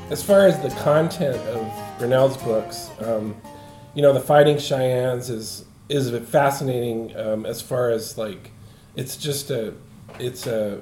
As 0.10 0.22
far 0.22 0.46
as 0.46 0.62
the 0.62 0.70
content 0.82 1.38
of 1.48 1.98
Grinnell's 1.98 2.38
books, 2.38 2.90
um, 3.00 3.36
you 3.96 4.02
know, 4.02 4.14
the 4.14 4.20
Fighting 4.20 4.58
Cheyennes 4.58 5.30
is 5.30 5.66
is 5.90 6.12
fascinating. 6.28 7.16
Um, 7.18 7.46
as 7.46 7.62
far 7.62 7.90
as 7.90 8.18
like, 8.18 8.52
it's 8.96 9.16
just 9.16 9.50
a 9.50 9.74
it's 10.20 10.46
a 10.46 10.82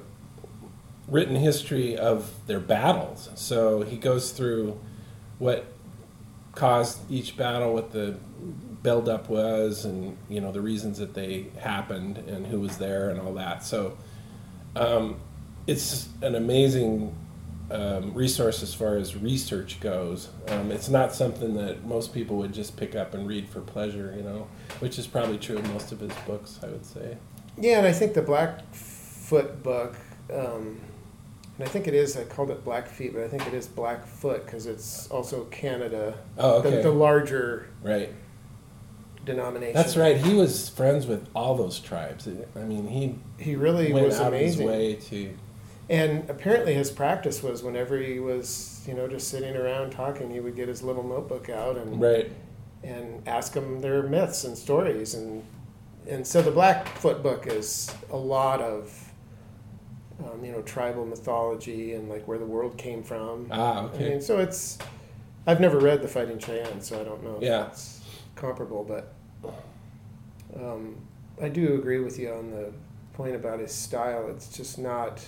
written 1.07 1.35
history 1.35 1.95
of 1.95 2.31
their 2.47 2.59
battles. 2.59 3.29
So 3.35 3.83
he 3.83 3.97
goes 3.97 4.31
through 4.31 4.79
what 5.39 5.65
caused 6.55 6.99
each 7.09 7.37
battle, 7.37 7.73
what 7.73 7.91
the 7.91 8.17
buildup 8.83 9.29
was, 9.29 9.85
and 9.85 10.17
you 10.29 10.41
know 10.41 10.51
the 10.51 10.61
reasons 10.61 10.97
that 10.99 11.13
they 11.13 11.47
happened, 11.59 12.17
and 12.17 12.47
who 12.47 12.59
was 12.59 12.77
there, 12.77 13.09
and 13.09 13.19
all 13.19 13.33
that. 13.35 13.63
So 13.63 13.97
um, 14.75 15.17
it's 15.67 16.09
an 16.21 16.35
amazing 16.35 17.15
um, 17.69 18.13
resource 18.13 18.61
as 18.63 18.73
far 18.73 18.97
as 18.97 19.15
research 19.15 19.79
goes. 19.79 20.29
Um, 20.49 20.71
it's 20.71 20.89
not 20.89 21.13
something 21.13 21.53
that 21.55 21.85
most 21.85 22.13
people 22.13 22.37
would 22.37 22.53
just 22.53 22.75
pick 22.75 22.95
up 22.95 23.13
and 23.13 23.27
read 23.27 23.47
for 23.47 23.61
pleasure, 23.61 24.13
you 24.15 24.23
know, 24.23 24.47
which 24.79 24.99
is 24.99 25.07
probably 25.07 25.37
true 25.37 25.57
of 25.57 25.73
most 25.73 25.91
of 25.91 25.99
his 25.99 26.13
books, 26.27 26.59
I 26.63 26.67
would 26.67 26.85
say. 26.85 27.17
Yeah, 27.57 27.77
and 27.77 27.87
I 27.87 27.93
think 27.93 28.13
the 28.13 28.21
Blackfoot 28.21 29.61
book, 29.63 29.95
um, 30.33 30.79
and 31.57 31.67
I 31.67 31.69
think 31.69 31.87
it 31.87 31.93
is, 31.93 32.17
I 32.17 32.23
called 32.25 32.49
it 32.49 32.63
Blackfeet, 32.65 33.13
but 33.13 33.23
I 33.23 33.27
think 33.27 33.45
it 33.47 33.53
is 33.53 33.67
Blackfoot 33.67 34.45
because 34.45 34.65
it's 34.65 35.09
also 35.09 35.45
Canada, 35.45 36.17
Oh, 36.37 36.61
the, 36.61 36.69
okay. 36.69 36.81
the 36.81 36.91
larger 36.91 37.67
right. 37.83 38.13
Denomination. 39.25 39.73
That's 39.75 39.95
right. 39.97 40.17
He 40.17 40.33
was 40.33 40.69
friends 40.69 41.05
with 41.07 41.27
all 41.35 41.55
those 41.55 41.79
tribes. 41.79 42.27
I 42.55 42.59
mean, 42.59 42.87
he 42.87 43.15
He 43.43 43.55
really 43.55 43.91
went 43.93 44.05
was 44.07 44.19
out 44.19 44.27
amazing. 44.29 44.67
of 44.67 44.73
his 44.73 44.79
way 44.81 44.95
to. 45.09 45.37
And 45.89 46.29
apparently 46.29 46.73
his 46.73 46.89
practice 46.89 47.43
was 47.43 47.63
whenever 47.63 47.97
he 47.97 48.19
was, 48.19 48.83
you 48.87 48.93
know, 48.93 49.07
just 49.07 49.27
sitting 49.27 49.55
around 49.57 49.91
talking, 49.91 50.29
he 50.31 50.39
would 50.39 50.55
get 50.55 50.67
his 50.69 50.81
little 50.83 51.03
notebook 51.03 51.49
out 51.49 51.77
and 51.77 52.01
Right. 52.01 52.31
and 52.83 53.21
ask 53.27 53.53
them 53.53 53.81
their 53.81 54.01
myths 54.03 54.43
and 54.43 54.57
stories 54.57 55.13
and 55.13 55.43
and 56.09 56.25
so 56.25 56.41
the 56.41 56.49
Blackfoot 56.49 57.21
book 57.21 57.45
is 57.45 57.93
a 58.09 58.17
lot 58.17 58.59
of 58.59 59.11
um, 60.23 60.43
you 60.43 60.51
know 60.51 60.61
tribal 60.63 61.05
mythology 61.05 61.93
and 61.93 62.09
like 62.09 62.27
where 62.27 62.37
the 62.39 62.45
world 62.45 62.77
came 62.77 63.03
from. 63.03 63.47
Ah, 63.51 63.81
I 63.81 63.83
okay. 63.85 64.09
mean, 64.09 64.21
so 64.21 64.39
it's 64.39 64.77
I've 65.45 65.59
never 65.59 65.79
read 65.79 66.01
the 66.01 66.07
Fighting 66.07 66.39
Cheyenne, 66.39 66.81
so 66.81 66.99
I 66.99 67.03
don't 67.03 67.23
know 67.23 67.37
if 67.37 67.43
Yeah. 67.43 67.67
it's 67.67 68.00
comparable, 68.41 68.83
but 68.83 69.13
um, 70.55 70.95
I 71.41 71.49
do 71.49 71.75
agree 71.75 71.99
with 71.99 72.19
you 72.19 72.31
on 72.33 72.51
the 72.51 72.73
point 73.13 73.35
about 73.35 73.59
his 73.59 73.71
style. 73.71 74.27
It's 74.29 74.49
just 74.55 74.77
not 74.77 75.21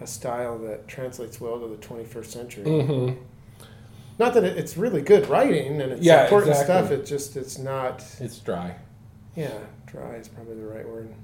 a 0.00 0.06
style 0.06 0.58
that 0.60 0.86
translates 0.88 1.40
well 1.40 1.58
to 1.60 1.66
the 1.68 1.76
21st 1.76 2.26
century. 2.26 2.64
hmm 2.64 3.12
Not 4.18 4.34
that 4.34 4.44
it, 4.44 4.56
it's 4.56 4.76
really 4.76 5.02
good 5.02 5.28
writing 5.28 5.80
and 5.80 5.92
it's 5.92 6.02
Yeah, 6.04 6.24
important 6.24 6.50
exactly. 6.50 6.74
stuff. 6.74 6.90
It 6.92 7.06
just 7.06 7.36
it's 7.36 7.58
not. 7.58 8.04
It's 8.20 8.38
dry. 8.38 8.76
Yeah, 9.36 9.58
dry 9.86 10.16
is 10.16 10.28
probably 10.28 10.56
the 10.56 10.66
right 10.66 10.86
word. 10.88 11.14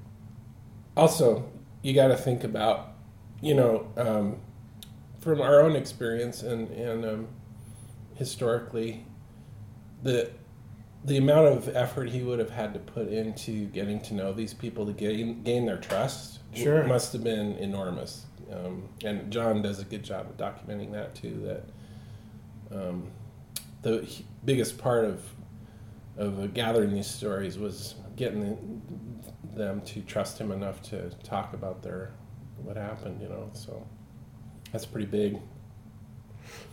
Also, 0.95 1.49
you 1.83 1.93
got 1.93 2.07
to 2.07 2.17
think 2.17 2.43
about, 2.43 2.93
you 3.41 3.53
know, 3.53 3.87
um, 3.97 4.37
from 5.19 5.41
our 5.41 5.61
own 5.61 5.75
experience 5.75 6.41
and 6.43 6.69
and 6.71 7.05
um, 7.05 7.27
historically, 8.15 9.05
the 10.03 10.31
the 11.05 11.17
amount 11.17 11.47
of 11.47 11.75
effort 11.75 12.09
he 12.09 12.21
would 12.23 12.39
have 12.39 12.49
had 12.49 12.73
to 12.73 12.79
put 12.79 13.07
into 13.07 13.65
getting 13.67 13.99
to 14.01 14.13
know 14.13 14.33
these 14.33 14.53
people 14.53 14.85
to 14.85 14.93
gain 14.93 15.43
gain 15.43 15.65
their 15.65 15.77
trust 15.77 16.39
Sure. 16.53 16.83
must 16.85 17.13
have 17.13 17.23
been 17.23 17.53
enormous. 17.57 18.25
Um, 18.51 18.89
and 19.03 19.31
John 19.31 19.61
does 19.61 19.79
a 19.79 19.85
good 19.85 20.03
job 20.03 20.27
of 20.29 20.37
documenting 20.37 20.91
that 20.93 21.13
too. 21.15 21.61
That 22.71 22.79
um, 22.89 23.11
the 23.81 24.07
biggest 24.45 24.77
part 24.77 25.05
of 25.05 25.23
of 26.17 26.39
uh, 26.39 26.47
gathering 26.47 26.93
these 26.93 27.07
stories 27.07 27.57
was 27.59 27.95
getting 28.15 28.81
them 29.53 29.81
to 29.81 30.01
trust 30.01 30.39
him 30.39 30.51
enough 30.51 30.81
to 30.81 31.09
talk 31.23 31.53
about 31.53 31.83
their 31.83 32.13
what 32.57 32.75
happened. 32.75 33.21
You 33.21 33.29
know, 33.29 33.49
so 33.53 33.85
that's 34.71 34.85
pretty 34.85 35.07
big. 35.07 35.39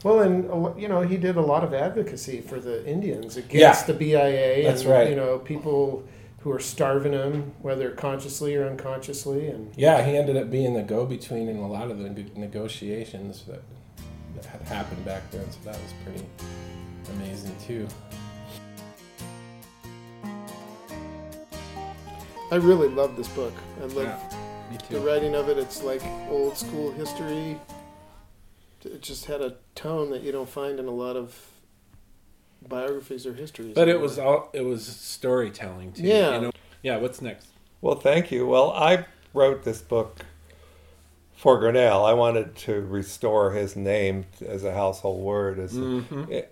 Well, 0.03 0.21
and 0.21 0.51
uh, 0.51 0.75
you 0.77 0.89
know 0.89 1.03
he 1.03 1.17
did 1.17 1.37
a 1.37 1.41
lot 1.41 1.65
of 1.65 1.73
advocacy 1.73 2.41
for 2.41 2.61
the 2.61 2.87
Indians 2.87 3.37
against 3.37 3.55
Yeah. 3.55 3.87
the 3.87 3.95
BIA. 3.95 4.63
That's 4.65 4.83
and, 4.83 4.91
right. 4.91 5.09
You 5.09 5.17
know 5.17 5.39
people 5.39 6.05
who 6.41 6.53
are 6.53 6.61
starving 6.61 7.13
them, 7.13 7.53
whether 7.63 7.91
consciously 7.91 8.55
or 8.55 8.67
unconsciously, 8.67 9.49
and 9.49 9.73
Yeah, 9.77 10.05
he 10.05 10.15
ended 10.15 10.37
up 10.37 10.51
being 10.51 10.75
the 10.75 10.83
go-between 10.83 11.49
in 11.49 11.57
a 11.57 11.67
lot 11.67 11.91
of 11.91 11.99
the 11.99 12.11
negotiations 12.37 13.45
that, 13.45 13.63
that 14.35 14.45
had 14.45 14.61
happened 14.63 15.07
back 15.07 15.31
then. 15.31 15.51
So 15.51 15.59
that 15.65 15.79
was 15.81 15.95
pretty 16.05 16.27
amazing 17.15 17.57
too. 17.67 17.89
I 22.53 22.57
really 22.57 22.89
love 22.89 23.17
this 23.17 23.29
book. 23.29 23.55
I 23.81 23.87
love 23.87 24.35
Me 24.71 24.77
the 24.91 25.01
writing 25.01 25.35
of 25.35 25.49
it. 25.49 25.57
It's 25.57 25.83
like 25.83 26.03
old 26.29 26.59
school 26.59 26.93
history. 26.93 27.59
It 28.85 29.03
just 29.03 29.27
had 29.27 29.41
a 29.41 29.57
tone 29.75 30.11
that 30.11 30.23
you 30.23 30.33
don't 30.33 30.49
find 30.49 30.79
in 30.79 30.87
a 30.87 30.93
lot 30.93 31.17
of 31.17 31.51
biographies 32.69 33.27
or 33.27 33.35
histories. 33.35 33.75
But 33.75 33.89
it 33.89 34.01
was 34.01 34.19
all 34.19 34.51
it 34.53 34.63
was 34.63 34.85
storytelling 34.87 35.93
too. 35.93 36.03
Yeah. 36.03 36.35
You 36.35 36.41
know? 36.43 36.51
Yeah. 36.83 36.97
What's 36.99 37.21
next? 37.21 37.49
Well, 37.81 37.97
thank 37.97 38.31
you. 38.31 38.47
Well, 38.47 38.71
I 38.71 39.07
wrote 39.33 39.65
this 39.65 39.83
book 39.83 40.25
for 41.37 41.59
Grinnell. 41.59 42.05
I 42.05 42.15
wanted 42.15 42.57
to 42.57 42.81
restore 42.81 43.53
his 43.53 43.77
name 43.77 44.25
as 44.47 44.65
a 44.65 44.73
household 44.73 45.23
word, 45.23 45.59
as 45.59 45.77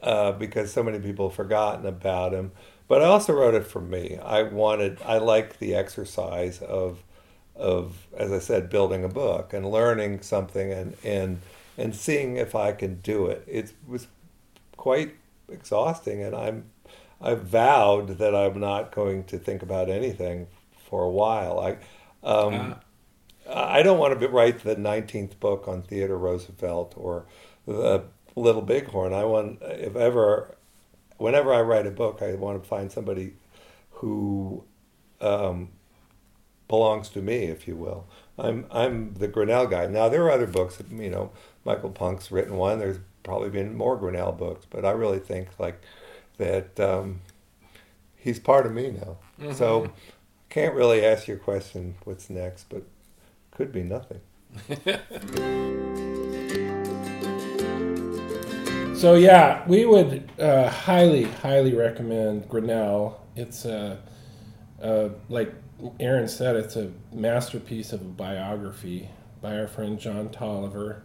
uh, 0.03 0.33
because 0.33 0.71
so 0.73 0.83
many 0.83 0.99
people 0.99 1.29
have 1.29 1.37
forgotten 1.37 1.87
about 1.87 2.33
him. 2.33 2.53
But 2.89 3.01
I 3.01 3.07
also 3.07 3.33
wrote 3.33 3.55
it 3.55 3.67
for 3.67 3.81
me. 3.81 4.19
I 4.19 4.43
wanted, 4.43 4.99
I 5.07 5.17
like 5.17 5.59
the 5.59 5.75
exercise 5.75 6.61
of, 6.61 7.03
of 7.57 8.07
as 8.15 8.33
I 8.33 8.39
said, 8.39 8.69
building 8.69 9.03
a 9.03 9.09
book 9.09 9.55
and 9.55 9.71
learning 9.71 10.21
something 10.21 10.71
and 10.71 10.95
and 11.03 11.41
and 11.77 11.95
seeing 11.95 12.37
if 12.37 12.55
I 12.55 12.73
can 12.73 13.01
do 13.01 13.27
it. 13.27 13.45
It 13.47 13.73
was 13.87 14.07
quite 14.77 15.15
exhausting, 15.49 16.23
and 16.23 16.35
I'm 16.35 16.71
I 17.21 17.35
vowed 17.35 18.19
that 18.19 18.35
I'm 18.35 18.59
not 18.59 18.93
going 18.93 19.25
to 19.25 19.39
think 19.39 19.63
about 19.63 19.89
anything 19.89 20.49
for 20.89 21.05
a 21.05 21.11
while. 21.11 21.61
I 21.61 21.77
um, 22.25 22.77
I 23.49 23.83
don't 23.83 23.99
want 23.99 24.19
to 24.19 24.29
write 24.29 24.61
the 24.61 24.77
19th 24.77 25.39
book 25.41 25.67
on 25.67 25.83
Theodore 25.83 26.19
Roosevelt 26.19 26.95
or 26.97 27.27
the 27.67 28.05
Little 28.37 28.63
Bighorn. 28.63 29.13
I 29.13 29.25
want 29.25 29.59
if 29.63 29.97
ever 29.97 30.57
whenever 31.19 31.53
I 31.55 31.61
write 31.63 31.87
a 31.87 31.91
book, 31.91 32.23
I 32.23 32.35
want 32.35 32.63
to 32.63 32.69
find 32.69 32.91
somebody 32.91 33.35
who 33.91 34.65
um, 35.21 35.71
belongs 36.73 37.11
to 37.11 37.21
me, 37.21 37.45
if 37.49 37.69
you 37.69 37.77
will. 37.77 38.07
I'm 38.39 38.65
I'm 38.71 39.13
the 39.13 39.29
Grinnell 39.29 39.67
guy. 39.67 39.87
Now 39.89 40.09
there 40.09 40.25
are 40.25 40.31
other 40.31 40.47
books. 40.47 40.83
You 40.91 41.11
know, 41.11 41.31
Michael 41.67 41.91
Punke's 41.91 42.33
written 42.33 42.57
one. 42.57 42.79
There's 42.79 42.97
probably 43.25 43.51
been 43.51 43.77
more 43.77 43.95
Grinnell 43.95 44.33
books, 44.33 44.67
but 44.71 44.87
I 44.87 44.93
really 44.93 45.19
think 45.19 45.49
like 45.59 45.83
that 46.39 46.81
um, 46.81 47.21
he's 48.17 48.41
part 48.41 48.65
of 48.65 48.73
me 48.73 48.91
now. 48.91 49.19
So 49.53 49.93
can't 50.49 50.75
really 50.75 51.05
ask 51.05 51.29
your 51.29 51.37
question 51.37 51.97
what's 52.05 52.31
next, 52.31 52.71
but 52.71 52.85
could 53.51 53.71
be 53.71 53.83
nothing. 53.83 54.21
So 58.95 59.17
yeah, 59.17 59.67
we 59.67 59.85
would 59.85 60.31
uh, 60.39 60.69
highly, 60.69 61.25
highly 61.25 61.75
recommend 61.75 62.49
Grinnell. 62.49 63.21
It's 63.35 63.65
a, 63.65 64.01
uh, 64.81 65.09
like 65.29 65.53
Aaron 66.01 66.29
said, 66.29 66.57
it's 66.57 66.77
a 66.77 66.91
masterpiece 67.13 67.93
of 67.93 68.01
a 68.01 68.05
biography 68.05 69.09
by 69.41 69.59
our 69.59 69.67
friend 69.67 69.99
John 69.99 70.29
Taliaferro. 70.29 71.01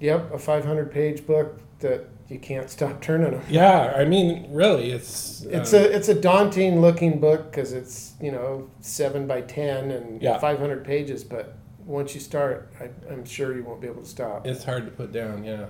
Yep, 0.00 0.32
a 0.34 0.38
500 0.38 0.90
page 0.90 1.26
book 1.26 1.60
that 1.80 2.08
you 2.28 2.38
can't 2.38 2.70
stop 2.70 3.00
turning 3.00 3.32
them. 3.32 3.42
Yeah, 3.48 3.92
I 3.96 4.04
mean, 4.04 4.46
really, 4.50 4.90
it's 4.90 5.42
It's 5.42 5.74
uh, 5.74 5.78
a 5.78 5.80
it's 5.82 6.08
a 6.08 6.14
daunting 6.14 6.80
looking 6.80 7.20
book 7.20 7.50
because 7.50 7.72
it's 7.72 8.14
you 8.20 8.32
know 8.32 8.70
seven 8.80 9.26
by 9.26 9.42
ten 9.42 9.90
and 9.90 10.22
Yeah. 10.22 10.38
500 10.38 10.84
pages. 10.84 11.24
But 11.24 11.56
once 11.84 12.14
you 12.14 12.20
start, 12.20 12.72
I, 12.80 12.88
I'm 13.12 13.24
sure 13.24 13.54
you 13.54 13.64
won't 13.64 13.80
be 13.80 13.86
able 13.86 14.02
to 14.02 14.08
stop. 14.08 14.46
It's 14.46 14.64
hard 14.64 14.86
to 14.86 14.90
put 14.92 15.12
down, 15.12 15.44
yeah. 15.44 15.66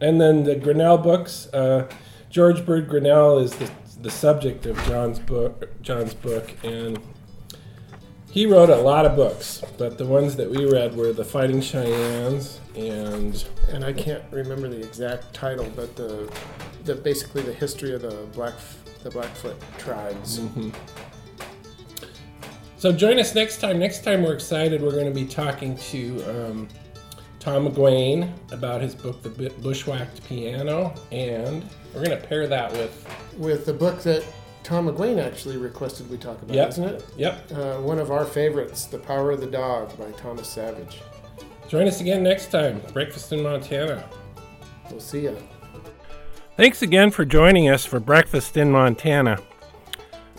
And 0.00 0.20
then 0.20 0.44
the 0.44 0.54
Grinnell 0.56 0.98
books. 0.98 1.48
Uh, 1.52 1.88
George 2.30 2.64
Bird 2.64 2.88
Grinnell 2.88 3.38
is 3.38 3.52
the, 3.56 3.68
the 4.00 4.10
subject 4.10 4.64
of 4.66 4.76
John's 4.84 5.18
book. 5.18 5.68
John's 5.82 6.14
book, 6.14 6.52
and 6.64 6.98
he 8.30 8.46
wrote 8.46 8.70
a 8.70 8.76
lot 8.76 9.06
of 9.06 9.16
books, 9.16 9.62
but 9.76 9.98
the 9.98 10.06
ones 10.06 10.36
that 10.36 10.48
we 10.48 10.64
read 10.64 10.96
were 10.96 11.12
the 11.12 11.24
Fighting 11.24 11.60
Cheyennes 11.60 12.60
and 12.76 13.44
And 13.68 13.84
I 13.84 13.92
can't 13.92 14.22
remember 14.30 14.68
the 14.68 14.80
exact 14.80 15.32
title, 15.34 15.66
but 15.74 15.96
the 15.96 16.32
the 16.84 16.94
basically 16.94 17.42
the 17.42 17.52
history 17.52 17.94
of 17.94 18.02
the 18.02 18.26
black 18.32 18.54
the 19.02 19.10
Blackfoot 19.10 19.56
tribes. 19.78 20.40
So 22.76 22.92
join 22.92 23.18
us 23.18 23.34
next 23.34 23.58
time. 23.60 23.78
Next 23.78 24.04
time 24.04 24.22
we're 24.22 24.34
excited. 24.34 24.80
We're 24.80 24.92
going 24.92 25.06
to 25.06 25.14
be 25.14 25.26
talking 25.26 25.76
to 25.76 26.22
um, 26.30 26.68
Tom 27.38 27.68
McGuane 27.68 28.32
about 28.52 28.80
his 28.80 28.94
book, 28.94 29.22
The 29.22 29.52
Bushwhacked 29.60 30.26
Piano, 30.26 30.94
and 31.12 31.64
we're 31.94 32.04
going 32.04 32.18
to 32.18 32.26
pair 32.26 32.46
that 32.46 32.72
with 32.72 33.06
With 33.36 33.66
the 33.66 33.72
book 33.74 34.00
that 34.02 34.24
Tom 34.62 34.86
McGuane 34.88 35.24
actually 35.24 35.56
requested 35.56 36.08
we 36.10 36.16
talk 36.16 36.40
about, 36.42 36.54
Yep. 36.54 36.68
isn't 36.68 36.84
it? 36.84 37.04
yep. 37.16 37.50
Uh, 37.52 37.76
one 37.78 37.98
of 37.98 38.10
our 38.10 38.24
favorites, 38.24 38.84
The 38.84 38.98
Power 38.98 39.30
of 39.32 39.40
the 39.40 39.46
Dog 39.46 39.96
by 39.98 40.10
Thomas 40.12 40.48
Savage. 40.48 41.00
Join 41.68 41.86
us 41.86 42.00
again 42.00 42.22
next 42.22 42.50
time. 42.50 42.80
Breakfast 42.92 43.32
in 43.32 43.42
Montana. 43.42 44.04
We'll 44.90 45.00
see 45.00 45.20
ya. 45.20 45.32
Thanks 46.56 46.82
again 46.82 47.10
for 47.10 47.24
joining 47.24 47.68
us 47.68 47.84
for 47.86 48.00
Breakfast 48.00 48.56
in 48.56 48.70
Montana. 48.70 49.38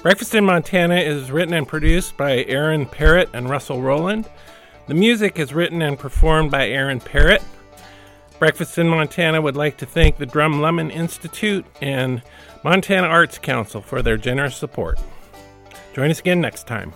Breakfast 0.03 0.35
in 0.35 0.43
Montana 0.45 0.95
is 0.95 1.31
written 1.31 1.53
and 1.53 1.67
produced 1.67 2.17
by 2.17 2.43
Aaron 2.45 2.85
Parrott 2.85 3.29
and 3.33 3.49
Russell 3.49 3.81
Rowland. 3.81 4.29
The 4.87 4.93
music 4.93 5.39
is 5.39 5.53
written 5.53 5.81
and 5.81 5.97
performed 5.97 6.51
by 6.51 6.67
Aaron 6.67 6.99
Parrott. 6.99 7.41
Breakfast 8.39 8.77
in 8.77 8.89
Montana 8.89 9.39
would 9.41 9.55
like 9.55 9.77
to 9.77 9.85
thank 9.85 10.17
the 10.17 10.25
Drumlummon 10.25 10.91
Institute 10.91 11.65
and 11.81 12.21
Montana 12.63 13.07
Arts 13.07 13.37
Council 13.37 13.81
for 13.81 14.01
their 14.01 14.17
generous 14.17 14.55
support. 14.55 14.99
Join 15.93 16.11
us 16.11 16.19
again 16.19 16.41
next 16.41 16.67
time. 16.67 16.93